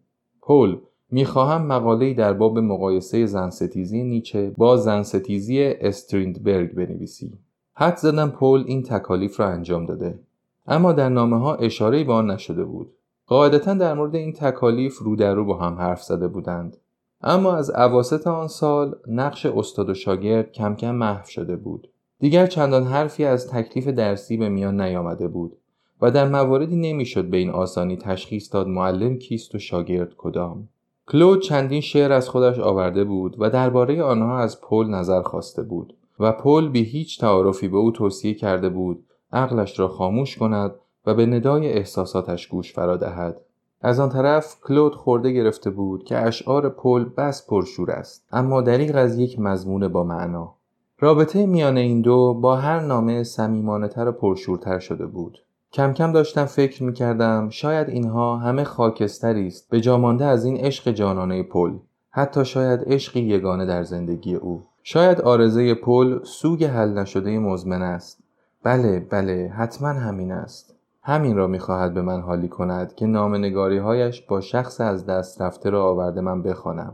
پول 0.42 0.79
می‌خواهم 1.11 1.66
مقاله‌ای 1.66 2.14
در 2.14 2.33
باب 2.33 2.59
مقایسه 2.59 3.27
زنستیزی 3.27 4.05
نیچه 4.05 4.53
با 4.57 4.77
زنستیزی 4.77 5.64
استریندبرگ 5.64 6.75
بنویسی. 6.75 7.38
حد 7.75 7.96
زدم 7.96 8.31
پول 8.31 8.64
این 8.66 8.83
تکالیف 8.83 9.40
را 9.40 9.46
انجام 9.46 9.87
داده. 9.87 10.18
اما 10.66 10.92
در 10.92 11.09
نامه 11.09 11.38
ها 11.38 11.55
اشاره 11.55 12.05
به 12.05 12.12
آن 12.12 12.31
نشده 12.31 12.64
بود. 12.64 12.92
قاعدتا 13.27 13.75
در 13.75 13.94
مورد 13.94 14.14
این 14.14 14.33
تکالیف 14.33 14.98
رو 14.98 15.16
در 15.16 15.35
رو 15.35 15.44
با 15.44 15.57
هم 15.59 15.75
حرف 15.75 16.03
زده 16.03 16.29
بودند. 16.29 16.77
اما 17.22 17.56
از 17.56 17.70
عواست 17.70 18.26
آن 18.26 18.48
سال 18.48 18.94
نقش 19.06 19.46
استاد 19.46 19.90
و 19.90 19.94
شاگرد 19.94 20.52
کم 20.52 20.74
کم 20.74 20.94
محو 20.94 21.26
شده 21.26 21.56
بود. 21.56 21.88
دیگر 22.18 22.46
چندان 22.46 22.85
حرفی 22.85 23.24
از 23.24 23.48
تکلیف 23.48 23.88
درسی 23.88 24.37
به 24.37 24.48
میان 24.48 24.80
نیامده 24.80 25.28
بود. 25.28 25.56
و 26.02 26.11
در 26.11 26.28
مواردی 26.28 26.76
نمی‌شد 26.76 27.24
به 27.24 27.37
این 27.37 27.50
آسانی 27.50 27.96
تشخیص 27.96 28.54
داد 28.54 28.66
معلم 28.68 29.18
کیست 29.18 29.54
و 29.54 29.58
شاگرد 29.58 30.14
کدام 30.16 30.68
کلود 31.08 31.42
چندین 31.42 31.80
شعر 31.80 32.12
از 32.12 32.28
خودش 32.28 32.58
آورده 32.58 33.04
بود 33.04 33.37
و 33.38 33.50
درباره 33.50 34.02
آنها 34.02 34.38
از 34.38 34.61
پل 34.61 34.87
نظر 34.87 35.22
خواسته 35.22 35.62
بود 35.62 35.96
و 36.20 36.32
پل 36.32 36.68
به 36.68 36.78
هیچ 36.78 37.20
تعارفی 37.20 37.68
به 37.68 37.76
او 37.76 37.90
توصیه 37.90 38.35
کرده 38.35 38.68
بود 38.68 39.04
عقلش 39.32 39.78
را 39.78 39.88
خاموش 39.88 40.37
کند 40.37 40.74
و 41.06 41.14
به 41.14 41.26
ندای 41.26 41.72
احساساتش 41.72 42.46
گوش 42.46 42.72
فرا 42.72 42.96
دهد 42.96 43.40
از 43.83 44.01
آن 44.01 44.09
طرف 44.09 44.57
کلود 44.61 44.95
خورده 44.95 45.33
گرفته 45.33 45.71
بود 45.71 46.05
که 46.05 46.18
اشعار 46.18 46.68
پل 46.68 47.05
بس 47.05 47.47
پرشور 47.47 47.90
است 47.90 48.27
اما 48.33 48.61
دریغ 48.61 48.97
از 48.97 49.18
یک 49.18 49.40
مضمون 49.40 49.88
با 49.88 50.05
معنا. 50.05 50.55
رابطه 50.99 51.47
میان 51.47 51.77
این 51.77 52.01
دو 52.01 52.35
با 52.35 52.57
هر 52.57 52.81
نامه 52.81 53.23
صمیمانه 53.23 53.88
تر 53.88 54.09
و 54.09 54.12
پرشورتر 54.12 54.79
شده 54.79 55.07
بود. 55.07 55.38
کم 55.73 55.92
کم 55.92 56.12
داشتم 56.12 56.45
فکر 56.45 56.83
می 56.83 56.92
کردم 56.92 57.49
شاید 57.49 57.88
اینها 57.88 58.37
همه 58.37 58.64
خاکستری 58.64 59.47
است 59.47 59.71
به 59.71 59.81
جامانده 59.81 60.25
از 60.25 60.45
این 60.45 60.57
عشق 60.57 60.90
جانانه 60.90 61.42
پل 61.42 61.73
حتی 62.11 62.45
شاید 62.45 62.81
عشقی 62.87 63.21
یگانه 63.21 63.66
در 63.66 63.83
زندگی 63.83 64.35
او. 64.35 64.62
شاید 64.83 65.21
آرزه 65.21 65.75
پل 65.75 66.25
سوگ 66.25 66.64
حل 66.64 66.99
نشده 66.99 67.38
مزمن 67.38 67.83
است. 67.83 68.18
بله 68.62 69.01
بله 69.01 69.53
حتما 69.57 69.88
همین 69.88 70.33
است. 70.33 70.75
همین 71.05 71.37
را 71.37 71.47
می‌خواهد 71.47 71.95
به 71.95 72.03
من 72.03 72.21
حالی 72.21 72.49
کند 72.49 72.95
که 72.95 73.07
نامنگاری 73.07 73.79
هایش 73.79 74.21
با 74.21 74.41
شخص 74.41 74.81
از 74.81 75.07
دست 75.07 75.43
رفته 75.43 75.71
را 75.71 75.85
آورده 75.85 76.21
من 76.21 76.43
بخوانم 76.43 76.93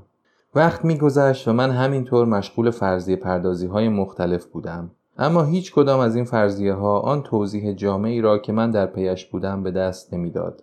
وقت 0.54 0.84
میگذشت 0.84 1.48
و 1.48 1.52
من 1.52 1.70
همینطور 1.70 2.26
مشغول 2.26 2.70
فرضیه 2.70 3.16
پردازی 3.16 3.66
های 3.66 3.88
مختلف 3.88 4.44
بودم 4.44 4.90
اما 5.18 5.42
هیچ 5.42 5.74
کدام 5.74 6.00
از 6.00 6.16
این 6.16 6.24
فرضیه 6.24 6.72
ها 6.72 7.00
آن 7.00 7.22
توضیح 7.22 7.72
جامعی 7.72 8.20
را 8.20 8.38
که 8.38 8.52
من 8.52 8.70
در 8.70 8.86
پیش 8.86 9.26
بودم 9.26 9.62
به 9.62 9.70
دست 9.70 10.14
نمی‌داد. 10.14 10.62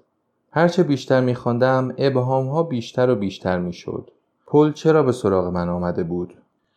هرچه 0.52 0.84
بیشتر 0.84 1.22
میخواندم 1.22 1.94
ابهام 1.98 2.48
ها 2.48 2.64
بیشتر 2.64 3.10
و 3.10 3.16
بیشتر 3.16 3.60
می‌شد. 3.60 4.12
پل 4.48 4.72
چرا 4.72 5.04
به 5.04 5.12
سراغ 5.12 5.46
من 5.48 5.70
آمده 5.70 6.04
بود؟ 6.04 6.34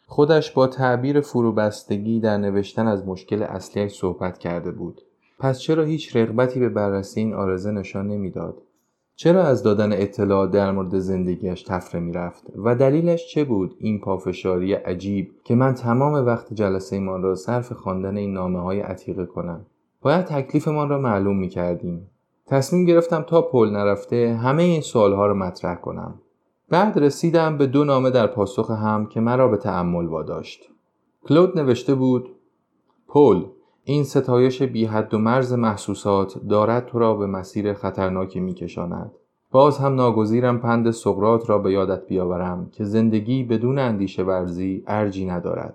خودش 0.06 0.50
با 0.50 0.66
تعبیر 0.66 1.20
فروبستگی 1.20 2.20
در 2.20 2.36
نوشتن 2.36 2.86
از 2.86 3.06
مشکل 3.06 3.42
اصلیش 3.42 3.92
صحبت 3.92 4.38
کرده 4.38 4.70
بود. 4.70 5.02
پس 5.38 5.58
چرا 5.58 5.84
هیچ 5.84 6.16
رغبتی 6.16 6.60
به 6.60 6.68
بررسی 6.68 7.20
این 7.20 7.34
آرزه 7.34 7.70
نشان 7.70 8.06
نمی‌داد؟ 8.06 8.62
چرا 9.16 9.42
از 9.42 9.62
دادن 9.62 9.92
اطلاعات 9.92 10.50
در 10.50 10.72
مورد 10.72 10.98
زندگیش 10.98 11.62
تفره 11.62 12.00
می‌رفت؟ 12.00 12.46
و 12.56 12.74
دلیلش 12.74 13.26
چه 13.26 13.44
بود؟ 13.44 13.74
این 13.78 14.00
پافشاری 14.00 14.72
عجیب 14.72 15.30
که 15.44 15.54
من 15.54 15.74
تمام 15.74 16.26
وقت 16.26 16.54
جلسه 16.54 16.96
ایمان 16.96 17.22
را 17.22 17.34
صرف 17.34 17.72
خواندن 17.72 18.16
این 18.16 18.32
نامه 18.32 18.60
های 18.60 18.80
عتیقه 18.80 19.26
کنم. 19.26 19.66
باید 20.00 20.24
تکلیفمان 20.24 20.88
را 20.88 20.98
معلوم 20.98 21.38
می 21.38 21.48
کردیم. 21.48 22.10
تصمیم 22.46 22.84
گرفتم 22.84 23.22
تا 23.22 23.42
پل 23.42 23.70
نرفته 23.70 24.38
همه 24.42 24.62
این 24.62 24.80
سوال 24.80 25.12
ها 25.12 25.26
را 25.26 25.34
مطرح 25.34 25.74
کنم. 25.74 26.14
بعد 26.68 26.98
رسیدم 26.98 27.58
به 27.58 27.66
دو 27.66 27.84
نامه 27.84 28.10
در 28.10 28.26
پاسخ 28.26 28.70
هم 28.70 29.06
که 29.06 29.20
مرا 29.20 29.48
به 29.48 29.56
تأمل 29.56 30.06
واداشت. 30.06 30.68
کلود 31.28 31.58
نوشته 31.58 31.94
بود 31.94 32.28
پل 33.08 33.42
این 33.90 34.04
ستایش 34.04 34.62
بی 34.62 34.84
حد 34.84 35.14
و 35.14 35.18
مرز 35.18 35.52
محسوسات 35.52 36.38
دارد 36.48 36.86
تو 36.86 36.98
را 36.98 37.14
به 37.14 37.26
مسیر 37.26 37.72
خطرناکی 37.72 38.40
میکشاند. 38.40 39.10
باز 39.50 39.78
هم 39.78 39.94
ناگزیرم 39.94 40.58
پند 40.58 40.90
سقرات 40.90 41.50
را 41.50 41.58
به 41.58 41.72
یادت 41.72 42.06
بیاورم 42.06 42.70
که 42.72 42.84
زندگی 42.84 43.44
بدون 43.44 43.78
اندیشه 43.78 44.22
ورزی 44.22 44.84
ارجی 44.86 45.26
ندارد. 45.26 45.74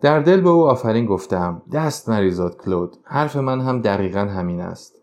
در 0.00 0.20
دل 0.20 0.40
به 0.40 0.48
او 0.48 0.66
آفرین 0.66 1.06
گفتم 1.06 1.62
دست 1.72 2.08
مریزاد 2.08 2.56
کلود 2.56 2.96
حرف 3.04 3.36
من 3.36 3.60
هم 3.60 3.80
دقیقا 3.80 4.20
همین 4.20 4.60
است. 4.60 4.94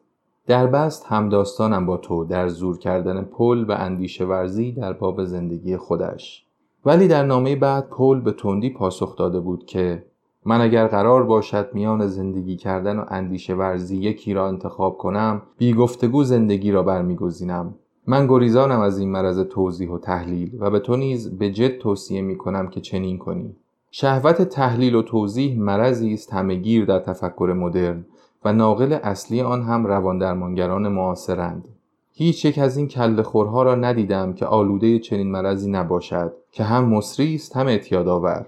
در 0.47 0.67
بست 0.67 1.05
همداستانم 1.05 1.85
با 1.85 1.97
تو 1.97 2.25
در 2.25 2.47
زور 2.47 2.77
کردن 2.77 3.21
پل 3.21 3.65
و 3.67 3.71
اندیشه 3.71 4.25
ورزی 4.25 4.71
در 4.71 4.93
باب 4.93 5.23
زندگی 5.23 5.77
خودش. 5.77 6.45
ولی 6.85 7.07
در 7.07 7.25
نامه 7.25 7.55
بعد 7.55 7.89
پل 7.89 8.19
به 8.19 8.31
تندی 8.31 8.69
پاسخ 8.69 9.17
داده 9.17 9.39
بود 9.39 9.65
که 9.65 10.10
من 10.45 10.61
اگر 10.61 10.87
قرار 10.87 11.23
باشد 11.23 11.69
میان 11.73 12.07
زندگی 12.07 12.55
کردن 12.55 12.99
و 12.99 13.05
اندیشه 13.07 13.55
ورزی 13.55 13.97
یکی 13.97 14.33
را 14.33 14.47
انتخاب 14.47 14.97
کنم 14.97 15.41
بی 15.57 15.73
گفتگو 15.73 16.23
زندگی 16.23 16.71
را 16.71 16.83
برمیگزینم. 16.83 17.75
من 18.07 18.27
گریزانم 18.27 18.79
از 18.79 18.99
این 18.99 19.11
مرض 19.11 19.39
توضیح 19.39 19.89
و 19.89 19.97
تحلیل 19.97 20.57
و 20.59 20.69
به 20.69 20.79
تو 20.79 20.95
نیز 20.95 21.37
به 21.37 21.51
جد 21.51 21.77
توصیه 21.77 22.21
می 22.21 22.37
کنم 22.37 22.67
که 22.67 22.81
چنین 22.81 23.17
کنی. 23.17 23.55
شهوت 23.91 24.41
تحلیل 24.41 24.95
و 24.95 25.01
توضیح 25.01 25.59
مرضی 25.59 26.13
است 26.13 26.33
همهگیر 26.33 26.85
در 26.85 26.99
تفکر 26.99 27.53
مدرن 27.57 28.05
و 28.45 28.53
ناقل 28.53 28.93
اصلی 28.93 29.41
آن 29.41 29.63
هم 29.63 29.87
رواندرمانگران 29.87 30.87
معاصرند. 30.87 31.67
هیچ 32.13 32.45
یک 32.45 32.59
از 32.59 32.77
این 32.77 32.87
کل 32.87 33.21
خورها 33.21 33.63
را 33.63 33.75
ندیدم 33.75 34.33
که 34.33 34.45
آلوده 34.45 34.99
چنین 34.99 35.31
مرضی 35.31 35.71
نباشد 35.71 36.33
که 36.51 36.63
هم 36.63 36.85
مصری 36.85 37.35
است 37.35 37.57
هم 37.57 37.67
اعتیادآور 37.67 38.45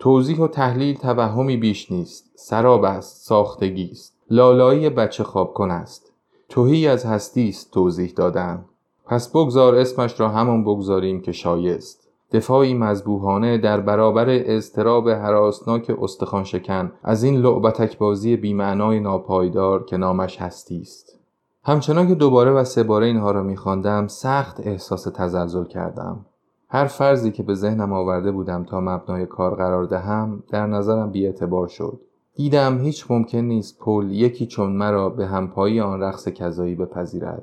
توضیح 0.00 0.38
و 0.38 0.48
تحلیل 0.48 0.96
توهمی 0.96 1.56
بیش 1.56 1.92
نیست. 1.92 2.30
سراب 2.34 2.84
است 2.84 3.26
ساختگی 3.26 3.90
است. 3.92 4.16
لالایی 4.30 4.90
بچه 4.90 5.24
خواب 5.24 5.54
کن 5.54 5.70
است. 5.70 6.12
توهی 6.48 6.88
از 6.88 7.04
هستی 7.06 7.48
است 7.48 7.70
توضیح 7.70 8.12
دادن 8.16 8.64
پس 9.06 9.28
بگذار 9.28 9.74
اسمش 9.74 10.20
را 10.20 10.28
همان 10.28 10.64
بگذاریم 10.64 11.20
که 11.20 11.32
شایست. 11.32 12.08
دفاعی 12.32 12.74
مذبوحانه 12.74 13.58
در 13.58 13.80
برابر 13.80 14.26
اضطراب 14.28 15.08
حراسناک 15.08 15.92
استخوان 16.02 16.44
شکن 16.44 16.92
از 17.02 17.22
این 17.22 17.36
لعبتک 17.36 17.98
بازی 17.98 18.36
بیمعنای 18.36 19.00
ناپایدار 19.00 19.84
که 19.84 19.96
نامش 19.96 20.40
هستی 20.40 20.80
است. 20.80 21.18
همچنان 21.64 22.08
که 22.08 22.14
دوباره 22.14 22.50
و 22.50 22.64
سه 22.64 22.82
باره 22.82 23.06
اینها 23.06 23.30
را 23.30 23.42
میخواندم 23.42 24.06
سخت 24.06 24.60
احساس 24.60 25.02
تزلزل 25.02 25.64
کردم. 25.64 26.26
هر 26.72 26.86
فرضی 26.86 27.30
که 27.30 27.42
به 27.42 27.54
ذهنم 27.54 27.92
آورده 27.92 28.32
بودم 28.32 28.64
تا 28.64 28.80
مبنای 28.80 29.26
کار 29.26 29.54
قرار 29.54 29.84
دهم 29.84 30.42
در 30.50 30.66
نظرم 30.66 31.10
بیاعتبار 31.10 31.68
شد. 31.68 32.00
دیدم 32.34 32.78
هیچ 32.78 33.10
ممکن 33.10 33.38
نیست 33.38 33.78
پل 33.78 34.10
یکی 34.10 34.46
چون 34.46 34.72
مرا 34.72 35.08
به 35.08 35.26
همپایی 35.26 35.80
آن 35.80 36.00
رقص 36.00 36.28
کذایی 36.28 36.74
بپذیرد. 36.74 37.42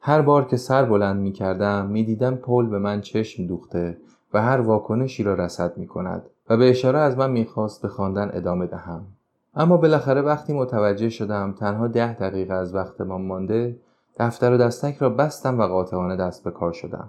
هر 0.00 0.22
بار 0.22 0.44
که 0.44 0.56
سر 0.56 0.84
بلند 0.84 1.20
می 1.20 1.32
کردم 1.32 1.86
می 1.86 2.04
دیدم 2.04 2.34
پل 2.34 2.66
به 2.66 2.78
من 2.78 3.00
چشم 3.00 3.46
دوخته 3.46 3.96
و 4.34 4.42
هر 4.42 4.60
واکنشی 4.60 5.22
را 5.22 5.34
رسد 5.34 5.76
می 5.76 5.86
کند 5.86 6.22
و 6.50 6.56
به 6.56 6.70
اشاره 6.70 6.98
از 6.98 7.18
من 7.18 7.30
می‌خواست 7.30 7.82
به 7.82 7.88
خواندن 7.88 8.30
ادامه 8.34 8.66
دهم. 8.66 9.06
اما 9.54 9.76
بالاخره 9.76 10.22
وقتی 10.22 10.52
متوجه 10.52 11.08
شدم 11.08 11.52
تنها 11.52 11.88
ده 11.88 12.12
دقیقه 12.12 12.54
از 12.54 12.74
وقتمان 12.74 13.22
مانده 13.22 13.76
دفتر 14.18 14.52
و 14.52 14.56
دستک 14.56 14.96
را 14.98 15.10
بستم 15.10 15.58
و 15.58 15.66
قاطعانه 15.66 16.16
دست 16.16 16.44
به 16.44 16.50
کار 16.50 16.72
شدم. 16.72 17.08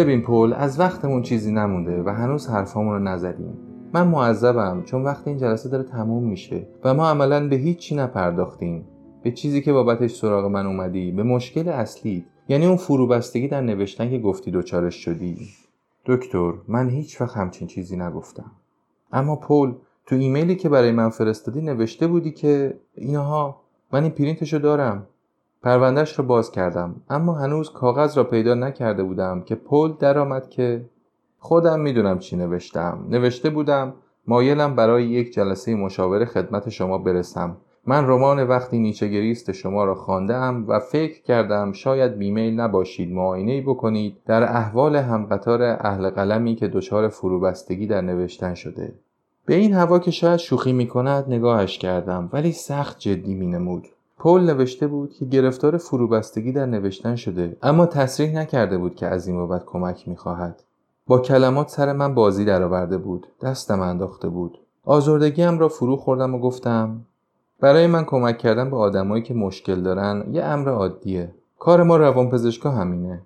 ببین 0.00 0.22
پول 0.22 0.52
از 0.52 0.80
وقتمون 0.80 1.22
چیزی 1.22 1.52
نمونده 1.52 2.02
و 2.02 2.08
هنوز 2.08 2.48
حرفامون 2.48 2.92
رو 2.92 2.98
نزدیم. 2.98 3.58
من 3.92 4.08
معذبم 4.08 4.82
چون 4.82 5.02
وقت 5.02 5.28
این 5.28 5.38
جلسه 5.38 5.68
داره 5.68 5.84
تموم 5.84 6.24
میشه 6.24 6.66
و 6.84 6.94
ما 6.94 7.08
عملا 7.08 7.48
به 7.48 7.56
هیچی 7.56 7.94
نپرداختیم. 7.94 8.84
به 9.22 9.30
چیزی 9.30 9.62
که 9.62 9.72
بابتش 9.72 10.14
سراغ 10.14 10.44
من 10.44 10.66
اومدی 10.66 11.12
به 11.12 11.22
مشکل 11.22 11.68
اصلی 11.68 12.24
یعنی 12.48 12.66
اون 12.66 12.76
فروبستگی 12.76 13.48
در 13.48 13.60
نوشتن 13.60 14.10
که 14.10 14.18
گفتی 14.18 14.50
دوچارش 14.50 14.94
شدی. 14.94 15.36
دکتر 16.06 16.52
من 16.68 16.90
هیچ 16.90 17.20
وقت 17.20 17.36
همچین 17.36 17.68
چیزی 17.68 17.96
نگفتم. 17.96 18.50
اما 19.12 19.36
پول 19.36 19.74
تو 20.06 20.16
ایمیلی 20.16 20.56
که 20.56 20.68
برای 20.68 20.92
من 20.92 21.08
فرستادی 21.08 21.62
نوشته 21.62 22.06
بودی 22.06 22.30
که 22.30 22.80
اینها 22.94 23.60
من 23.92 24.02
این 24.02 24.12
پرینتشو 24.12 24.58
دارم. 24.58 25.06
پروندهش 25.62 26.18
را 26.18 26.24
باز 26.24 26.50
کردم 26.50 26.94
اما 27.10 27.32
هنوز 27.32 27.70
کاغذ 27.70 28.16
را 28.16 28.24
پیدا 28.24 28.54
نکرده 28.54 29.02
بودم 29.02 29.40
که 29.40 29.54
پل 29.54 29.92
درآمد 29.98 30.50
که 30.50 30.84
خودم 31.38 31.80
می‌دونم 31.80 32.18
چی 32.18 32.36
نوشتم. 32.36 33.06
نوشته 33.08 33.50
بودم 33.50 33.92
مایلم 34.26 34.76
برای 34.76 35.04
یک 35.04 35.32
جلسه 35.32 35.74
مشاوره 35.74 36.24
خدمت 36.24 36.68
شما 36.68 36.98
برسم. 36.98 37.56
من 37.86 38.06
رمان 38.06 38.42
وقتی 38.42 38.78
نیچگریست 38.78 39.52
شما 39.52 39.84
را 39.84 39.94
خواندم 39.94 40.64
و 40.68 40.78
فکر 40.78 41.22
کردم 41.22 41.72
شاید 41.72 42.18
بیمیل 42.18 42.60
نباشید 42.60 43.12
معاینه 43.12 43.62
بکنید. 43.62 44.16
در 44.26 44.42
احوال 44.42 44.96
همقطار 44.96 45.62
اهل 45.62 46.10
قلمی 46.10 46.54
که 46.54 46.68
دچار 46.68 47.08
فروبستگی 47.08 47.86
در 47.86 48.00
نوشتن 48.00 48.54
شده. 48.54 48.94
به 49.46 49.54
این 49.54 49.74
هوا 49.74 49.98
که 49.98 50.10
شاید 50.10 50.36
شوخی 50.36 50.72
می 50.72 50.86
کند 50.86 51.24
نگاهش 51.28 51.78
کردم 51.78 52.28
ولی 52.32 52.52
سخت 52.52 52.98
جدی 52.98 53.34
می 53.34 53.46
نمود 53.46 53.88
پول 54.20 54.40
نوشته 54.40 54.86
بود 54.86 55.12
که 55.12 55.24
گرفتار 55.24 55.76
فروبستگی 55.76 56.52
در 56.52 56.66
نوشتن 56.66 57.16
شده 57.16 57.56
اما 57.62 57.86
تصریح 57.86 58.38
نکرده 58.38 58.78
بود 58.78 58.94
که 58.94 59.06
از 59.06 59.26
این 59.26 59.36
بابت 59.36 59.64
کمک 59.64 60.08
می‌خواهد. 60.08 60.62
با 61.06 61.18
کلمات 61.18 61.68
سر 61.68 61.92
من 61.92 62.14
بازی 62.14 62.44
درآورده 62.44 62.98
بود 62.98 63.26
دستم 63.42 63.80
انداخته 63.80 64.28
بود. 64.28 64.58
آزردگیم 64.84 65.58
را 65.58 65.68
فرو 65.68 65.96
خوردم 65.96 66.34
و 66.34 66.38
گفتم 66.38 67.00
برای 67.60 67.86
من 67.86 68.04
کمک 68.04 68.38
کردن 68.38 68.70
به 68.70 68.76
آدمایی 68.76 69.22
که 69.22 69.34
مشکل 69.34 69.82
دارن 69.82 70.24
یه 70.32 70.44
امر 70.44 70.68
عادیه. 70.68 71.34
کار 71.58 71.82
ما 71.82 71.96
روانپزشکا 71.96 72.70
همینه. 72.70 73.20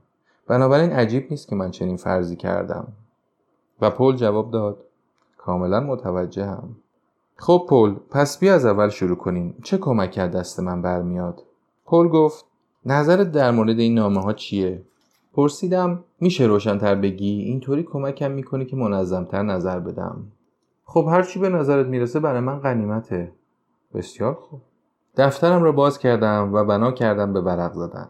بنابراین 0.49 0.91
عجیب 0.93 1.27
نیست 1.31 1.49
که 1.49 1.57
من 1.57 1.71
چنین 1.71 1.97
فرضی 1.97 2.37
کردم. 2.37 2.87
و 3.81 3.91
پول 3.91 4.17
جواب 4.17 4.51
داد 4.51 4.77
کاملا 5.39 5.81
متوجهم. 5.81 6.77
خب 7.37 7.67
پل 7.69 7.95
پس 8.11 8.39
بیا 8.39 8.55
از 8.55 8.67
اول 8.67 8.89
شروع 8.89 9.17
کنیم. 9.17 9.55
چه 9.63 9.79
کمکی 9.79 10.21
از 10.21 10.31
دست 10.31 10.61
من 10.61 10.83
برمیاد؟ 10.83 11.43
پل 11.87 12.09
گفت 12.09 12.45
نظرت 12.87 13.33
در 13.33 13.51
مورد 13.51 13.79
این 13.79 13.95
نامه 13.95 14.21
ها 14.21 14.33
چیه؟ 14.33 14.83
پرسیدم 15.35 16.05
میشه 16.21 16.45
روشنتر 16.45 16.95
بگی؟ 16.95 17.43
اینطوری 17.43 17.83
کمکم 17.83 18.31
می‌کنی 18.31 18.65
که 18.65 18.77
منظمتر 18.77 19.43
نظر 19.43 19.81
بدم. 19.81 20.25
خب 20.85 21.07
هر 21.11 21.23
چی 21.23 21.41
به 21.41 21.49
نظرت 21.49 21.87
می‌رسه 21.87 22.21
برای 22.21 22.41
من 22.41 22.59
غنیمته. 22.59 23.33
بسیار 23.95 24.35
خوب. 24.35 24.61
دفترم 25.17 25.63
را 25.63 25.73
باز 25.73 25.99
کردم 25.99 26.51
و 26.55 26.65
بنا 26.65 26.93
کردم 26.93 27.33
به 27.33 27.41
ورق 27.41 27.73
زدن. 27.73 28.09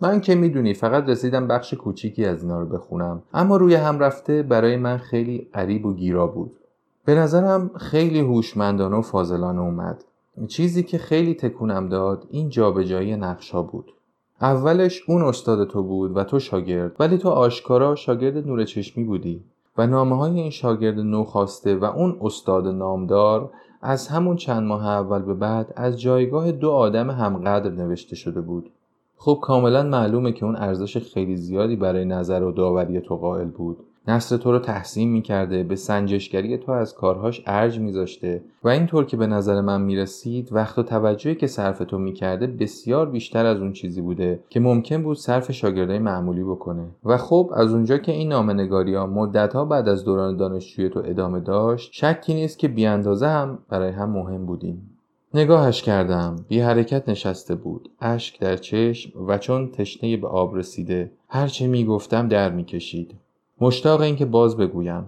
من 0.00 0.20
که 0.20 0.34
می‌دونی 0.34 0.74
فقط 0.74 1.08
رسیدم 1.08 1.48
بخش 1.48 1.74
کوچیکی 1.74 2.24
از 2.24 2.42
اینا 2.42 2.60
رو 2.60 2.66
بخونم. 2.66 3.22
اما 3.34 3.56
روی 3.56 3.74
هم 3.74 3.98
رفته 3.98 4.42
برای 4.42 4.76
من 4.76 4.96
خیلی 4.96 5.48
قریب 5.52 5.86
و 5.86 5.94
گیرا 5.94 6.26
بود. 6.26 6.56
به 7.04 7.14
نظرم 7.14 7.70
خیلی 7.76 8.20
هوشمندانه 8.20 8.96
و 8.96 9.02
فاضلانه 9.02 9.60
اومد. 9.60 10.04
چیزی 10.48 10.82
که 10.82 10.98
خیلی 10.98 11.34
تکونم 11.34 11.88
داد 11.88 12.26
این 12.30 12.48
جابجایی 12.48 13.16
نقشا 13.16 13.62
بود. 13.62 13.92
اولش 14.40 15.02
اون 15.08 15.22
استاد 15.22 15.68
تو 15.68 15.82
بود 15.82 16.16
و 16.16 16.24
تو 16.24 16.38
شاگرد 16.38 16.96
ولی 16.98 17.18
تو 17.18 17.28
آشکارا 17.28 17.94
شاگرد 17.94 18.46
نور 18.46 18.64
چشمی 18.64 19.04
بودی 19.04 19.44
و 19.78 19.86
نامه 19.86 20.16
های 20.16 20.40
این 20.40 20.50
شاگرد 20.50 20.98
نو 20.98 21.24
خواسته 21.24 21.76
و 21.76 21.84
اون 21.84 22.18
استاد 22.20 22.66
نامدار 22.66 23.50
از 23.82 24.08
همون 24.08 24.36
چند 24.36 24.62
ماه 24.62 24.86
اول 24.86 25.22
به 25.22 25.34
بعد 25.34 25.72
از 25.76 26.00
جایگاه 26.00 26.52
دو 26.52 26.70
آدم 26.70 27.10
همقدر 27.10 27.70
نوشته 27.70 28.16
شده 28.16 28.40
بود. 28.40 28.70
خب 29.16 29.38
کاملا 29.42 29.82
معلومه 29.82 30.32
که 30.32 30.44
اون 30.44 30.56
ارزش 30.56 30.98
خیلی 30.98 31.36
زیادی 31.36 31.76
برای 31.76 32.04
نظر 32.04 32.42
و 32.42 32.52
داوری 32.52 33.00
تو 33.00 33.16
قائل 33.16 33.48
بود. 33.48 33.78
نصر 34.08 34.36
تو 34.36 34.52
رو 34.52 34.58
تحسین 34.58 35.10
می‌کرده 35.10 35.62
به 35.62 35.76
سنجشگری 35.76 36.58
تو 36.58 36.72
از 36.72 36.94
کارهاش 36.94 37.42
ارج 37.46 37.78
میذاشته 37.78 38.42
و 38.64 38.68
اینطور 38.68 39.04
که 39.04 39.16
به 39.16 39.26
نظر 39.26 39.60
من 39.60 39.80
می‌رسید 39.82 40.48
وقت 40.52 40.78
و 40.78 40.82
توجهی 40.82 41.34
که 41.34 41.46
صرف 41.46 41.78
تو 41.78 41.98
می‌کرده 41.98 42.46
بسیار 42.46 43.10
بیشتر 43.10 43.46
از 43.46 43.60
اون 43.60 43.72
چیزی 43.72 44.00
بوده 44.00 44.40
که 44.48 44.60
ممکن 44.60 45.02
بود 45.02 45.16
صرف 45.16 45.52
شاگردای 45.52 45.98
معمولی 45.98 46.42
بکنه. 46.42 46.86
و 47.04 47.16
خب 47.16 47.50
از 47.54 47.72
اونجا 47.72 47.98
که 47.98 48.12
این 48.12 48.28
نامنگاری 48.28 48.94
ها 48.94 49.06
مدت 49.06 49.52
ها 49.52 49.64
بعد 49.64 49.88
از 49.88 50.04
دوران 50.04 50.36
دانشجوی 50.36 50.88
تو 50.88 51.02
ادامه 51.04 51.40
داشت 51.40 51.90
شکی 51.92 52.34
نیست 52.34 52.58
که 52.58 52.68
بیاندازه 52.68 53.26
هم 53.26 53.58
برای 53.68 53.90
هم 53.90 54.10
مهم 54.10 54.46
بودیم. 54.46 54.88
نگاهش 55.34 55.82
کردم. 55.82 56.36
بی 56.48 56.60
حرکت 56.60 57.08
نشسته 57.08 57.54
بود. 57.54 57.88
اشک 58.00 58.40
در 58.40 58.56
چشم 58.56 59.26
و 59.26 59.38
چون 59.38 59.70
تشنه 59.70 60.16
به 60.16 60.28
آب 60.28 60.56
رسیده 60.56 61.10
هرچه 61.28 61.66
می‌گفتم 61.66 62.28
در 62.28 62.50
می‌کشید. 62.50 63.14
مشتاق 63.62 64.00
این 64.00 64.16
که 64.16 64.24
باز 64.24 64.56
بگویم. 64.56 65.04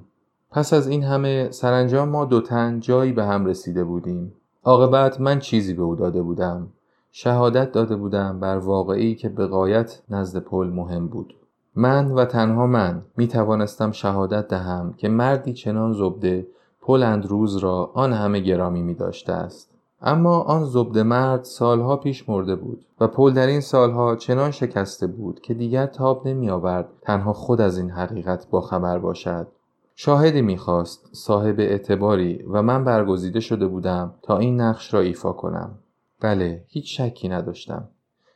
پس 0.50 0.72
از 0.72 0.88
این 0.88 1.02
همه 1.02 1.50
سرانجام 1.50 2.08
ما 2.08 2.24
دو 2.24 2.40
تن 2.40 2.80
جایی 2.80 3.12
به 3.12 3.24
هم 3.24 3.46
رسیده 3.46 3.84
بودیم. 3.84 4.32
عاقبت 4.64 5.20
من 5.20 5.38
چیزی 5.38 5.74
به 5.74 5.82
او 5.82 5.96
داده 5.96 6.22
بودم. 6.22 6.66
شهادت 7.12 7.72
داده 7.72 7.96
بودم 7.96 8.40
بر 8.40 8.58
واقعی 8.58 9.14
که 9.14 9.28
به 9.28 9.46
قایت 9.46 10.02
نزد 10.10 10.38
پل 10.38 10.66
مهم 10.66 11.06
بود. 11.06 11.34
من 11.74 12.10
و 12.10 12.24
تنها 12.24 12.66
من 12.66 13.02
می 13.16 13.28
توانستم 13.28 13.92
شهادت 13.92 14.48
دهم 14.48 14.94
که 14.96 15.08
مردی 15.08 15.52
چنان 15.52 15.92
زبده 15.92 16.46
پل 16.80 17.02
اندروز 17.02 17.56
را 17.56 17.90
آن 17.94 18.12
همه 18.12 18.40
گرامی 18.40 18.82
می 18.82 18.94
داشته 18.94 19.32
است. 19.32 19.73
اما 20.06 20.40
آن 20.40 20.64
زبده 20.64 21.02
مرد 21.02 21.44
سالها 21.44 21.96
پیش 21.96 22.28
مرده 22.28 22.56
بود 22.56 22.84
و 23.00 23.08
پل 23.08 23.32
در 23.32 23.46
این 23.46 23.60
سالها 23.60 24.16
چنان 24.16 24.50
شکسته 24.50 25.06
بود 25.06 25.40
که 25.40 25.54
دیگر 25.54 25.86
تاب 25.86 26.28
نمی 26.28 26.50
آورد 26.50 26.88
تنها 27.02 27.32
خود 27.32 27.60
از 27.60 27.78
این 27.78 27.90
حقیقت 27.90 28.50
با 28.50 28.60
خبر 28.60 28.98
باشد. 28.98 29.46
شاهدی 29.94 30.42
می‌خواست 30.42 31.08
صاحب 31.12 31.60
اعتباری 31.60 32.44
و 32.50 32.62
من 32.62 32.84
برگزیده 32.84 33.40
شده 33.40 33.66
بودم 33.66 34.14
تا 34.22 34.38
این 34.38 34.60
نقش 34.60 34.94
را 34.94 35.00
ایفا 35.00 35.32
کنم. 35.32 35.78
بله 36.20 36.64
هیچ 36.68 37.00
شکی 37.00 37.28
نداشتم. 37.28 37.88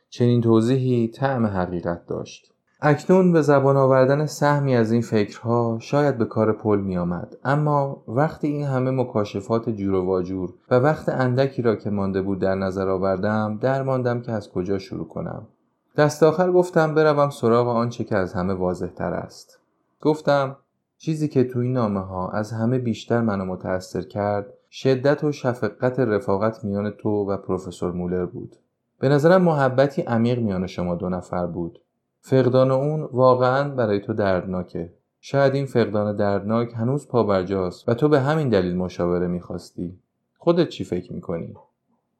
چنین 0.09 0.41
توضیحی 0.41 1.07
طعم 1.07 1.45
حقیقت 1.45 2.05
داشت. 2.05 2.53
اکنون 2.81 3.31
به 3.31 3.41
زبان 3.41 3.77
آوردن 3.77 4.25
سهمی 4.25 4.75
از 4.75 4.91
این 4.91 5.01
فکرها 5.01 5.77
شاید 5.81 6.17
به 6.17 6.25
کار 6.25 6.51
پل 6.51 6.79
می 6.79 6.97
آمد. 6.97 7.37
اما 7.45 8.03
وقتی 8.07 8.47
این 8.47 8.65
همه 8.65 8.91
مکاشفات 8.91 9.69
جور 9.69 9.93
و 9.93 10.05
واجور 10.05 10.53
و 10.71 10.75
وقت 10.75 11.09
اندکی 11.09 11.61
را 11.61 11.75
که 11.75 11.89
مانده 11.89 12.21
بود 12.21 12.39
در 12.39 12.55
نظر 12.55 12.89
آوردم 12.89 13.57
در 13.61 13.83
ماندم 13.83 14.21
که 14.21 14.31
از 14.31 14.49
کجا 14.51 14.77
شروع 14.77 15.07
کنم. 15.07 15.47
دست 15.97 16.23
آخر 16.23 16.51
گفتم 16.51 16.95
بروم 16.95 17.29
سراغ 17.29 17.67
آنچه 17.67 18.03
که 18.03 18.15
از 18.15 18.33
همه 18.33 18.53
واضح 18.53 18.87
تر 18.87 19.13
است. 19.13 19.59
گفتم 20.01 20.55
چیزی 20.97 21.27
که 21.27 21.43
تو 21.43 21.59
این 21.59 21.73
نامه 21.73 21.99
ها 21.99 22.29
از 22.29 22.51
همه 22.51 22.79
بیشتر 22.79 23.21
منو 23.21 23.45
متأثر 23.45 24.01
کرد 24.01 24.53
شدت 24.71 25.23
و 25.23 25.31
شفقت 25.31 25.99
رفاقت 25.99 26.63
میان 26.63 26.91
تو 26.91 27.09
و 27.09 27.37
پروفسور 27.37 27.91
مولر 27.91 28.25
بود. 28.25 28.55
به 28.99 29.09
نظرم 29.09 29.41
محبتی 29.41 30.01
عمیق 30.01 30.39
میان 30.39 30.67
شما 30.67 30.95
دو 30.95 31.09
نفر 31.09 31.45
بود. 31.45 31.79
فقدان 32.21 32.71
اون 32.71 33.09
واقعا 33.11 33.69
برای 33.69 33.99
تو 33.99 34.13
دردناکه. 34.13 34.93
شاید 35.21 35.55
این 35.55 35.65
فقدان 35.65 36.15
دردناک 36.15 36.73
هنوز 36.75 37.07
پابرجاست 37.07 37.89
و 37.89 37.93
تو 37.93 38.09
به 38.09 38.19
همین 38.19 38.49
دلیل 38.49 38.75
مشاوره 38.75 39.27
می‌خواستی. 39.27 39.99
خودت 40.37 40.69
چی 40.69 40.83
فکر 40.83 41.13
می‌کنی؟ 41.13 41.53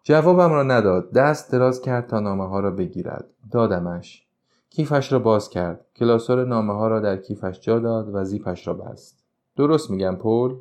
جوابم 0.04 0.54
را 0.54 0.64
نداد. 0.64 1.12
دست 1.12 1.52
دراز 1.52 1.82
کرد 1.82 2.08
تا 2.08 2.20
نامه 2.20 2.48
ها 2.48 2.60
را 2.60 2.72
بگیرد. 2.72 3.26
دادمش. 3.52 4.26
کیفش 4.70 5.12
را 5.12 5.20
باز 5.20 5.50
کرد. 5.50 5.86
کلاسور 5.96 6.46
نامه 6.46 6.74
ها 6.74 6.88
را 6.88 7.00
در 7.00 7.18
کیفش 7.18 7.60
جا 7.62 7.80
داد 7.80 8.16
و 8.16 8.24
زیپش 8.24 8.68
را 8.68 8.74
بست. 8.74 9.24
درست 9.58 9.92
میگم 9.92 10.16
پول؟ 10.16 10.56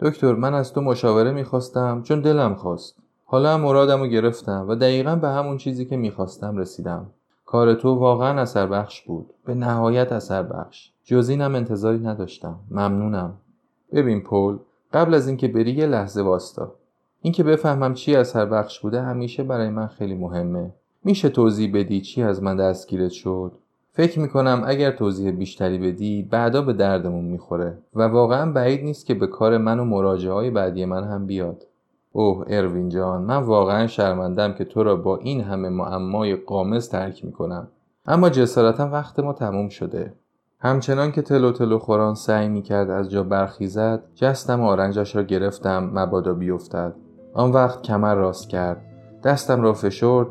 دکتر 0.00 0.34
من 0.34 0.54
از 0.54 0.72
تو 0.72 0.80
مشاوره 0.80 1.32
می‌خواستم 1.32 2.02
چون 2.02 2.20
دلم 2.20 2.54
خواست. 2.54 2.96
حالا 3.24 3.54
هم 3.54 3.60
مرادم 3.60 4.00
رو 4.00 4.06
گرفتم 4.06 4.66
و 4.68 4.74
دقیقا 4.74 5.16
به 5.16 5.28
همون 5.28 5.56
چیزی 5.56 5.84
که 5.84 5.96
می‌خواستم 5.96 6.56
رسیدم. 6.56 7.10
کار 7.54 7.74
تو 7.74 7.94
واقعا 7.94 8.40
اثر 8.40 8.66
بخش 8.66 9.02
بود. 9.02 9.30
به 9.46 9.54
نهایت 9.54 10.12
اثر 10.12 10.42
بخش. 10.42 10.90
جز 11.04 11.28
اینم 11.28 11.54
انتظاری 11.54 11.98
نداشتم. 11.98 12.56
ممنونم. 12.70 13.34
ببین 13.92 14.22
پول 14.22 14.58
قبل 14.92 15.14
از 15.14 15.28
اینکه 15.28 15.48
بری 15.48 15.72
یه 15.72 15.86
لحظه 15.86 16.22
واستا. 16.22 16.74
اینکه 17.22 17.42
بفهمم 17.42 17.94
چی 17.94 18.16
اثر 18.16 18.46
بخش 18.46 18.80
بوده 18.80 19.02
همیشه 19.02 19.42
برای 19.42 19.68
من 19.68 19.86
خیلی 19.86 20.14
مهمه. 20.14 20.70
میشه 21.04 21.28
توضیح 21.28 21.70
بدی 21.74 22.00
چی 22.00 22.22
از 22.22 22.42
من 22.42 22.56
دستگیرت 22.56 23.10
شد؟ 23.10 23.52
فکر 23.92 24.20
می‌کنم 24.20 24.62
اگر 24.66 24.90
توضیح 24.90 25.30
بیشتری 25.30 25.78
بدی 25.78 26.22
بعدا 26.22 26.62
به 26.62 26.72
دردمون 26.72 27.24
می‌خوره. 27.24 27.78
و 27.94 28.02
واقعا 28.02 28.52
بعید 28.52 28.84
نیست 28.84 29.06
که 29.06 29.14
به 29.14 29.26
کار 29.26 29.58
من 29.58 29.80
و 29.80 29.84
مراجعه 29.84 30.32
های 30.32 30.50
بعدی 30.50 30.84
من 30.84 31.04
هم 31.04 31.26
بیاد. 31.26 31.66
اوه 32.16 32.44
اروین 32.48 32.88
جان 32.88 33.22
من 33.22 33.36
واقعا 33.36 33.86
شرمندم 33.86 34.52
که 34.52 34.64
تو 34.64 34.82
را 34.82 34.96
با 34.96 35.16
این 35.16 35.40
همه 35.40 35.68
معمای 35.68 36.36
قامز 36.36 36.88
ترک 36.88 37.24
می‌کنم. 37.24 37.68
اما 38.06 38.30
جسارتا 38.30 38.88
وقت 38.88 39.18
ما 39.18 39.32
تموم 39.32 39.68
شده. 39.68 40.12
همچنان 40.60 41.12
که 41.12 41.22
تلو 41.22 41.52
تلو 41.52 41.78
خوران 41.78 42.14
سعی 42.14 42.48
می‌کرد 42.48 42.90
از 42.90 43.10
جا 43.10 43.22
برخیزد 43.22 44.02
جستم 44.14 44.60
و 44.60 44.64
آرنجش 44.64 45.16
را 45.16 45.22
گرفتم 45.22 45.90
مبادا 45.94 46.34
بیفتد. 46.34 46.94
آن 47.34 47.52
وقت 47.52 47.82
کمر 47.82 48.14
راست 48.14 48.48
کرد. 48.48 48.82
دستم 49.24 49.62
را 49.62 49.72
فشرد 49.72 50.26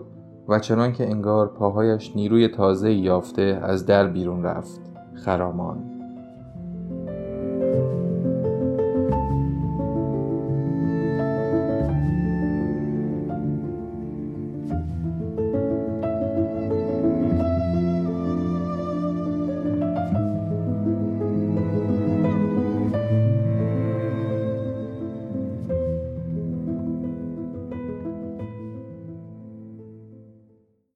و 0.47 0.59
چنان 0.59 0.93
که 0.93 1.09
انگار 1.09 1.47
پاهایش 1.47 2.15
نیروی 2.15 2.47
تازه 2.47 2.93
یافته 2.93 3.59
از 3.63 3.85
در 3.85 4.07
بیرون 4.07 4.43
رفت. 4.43 4.81
خرامان. 5.13 5.92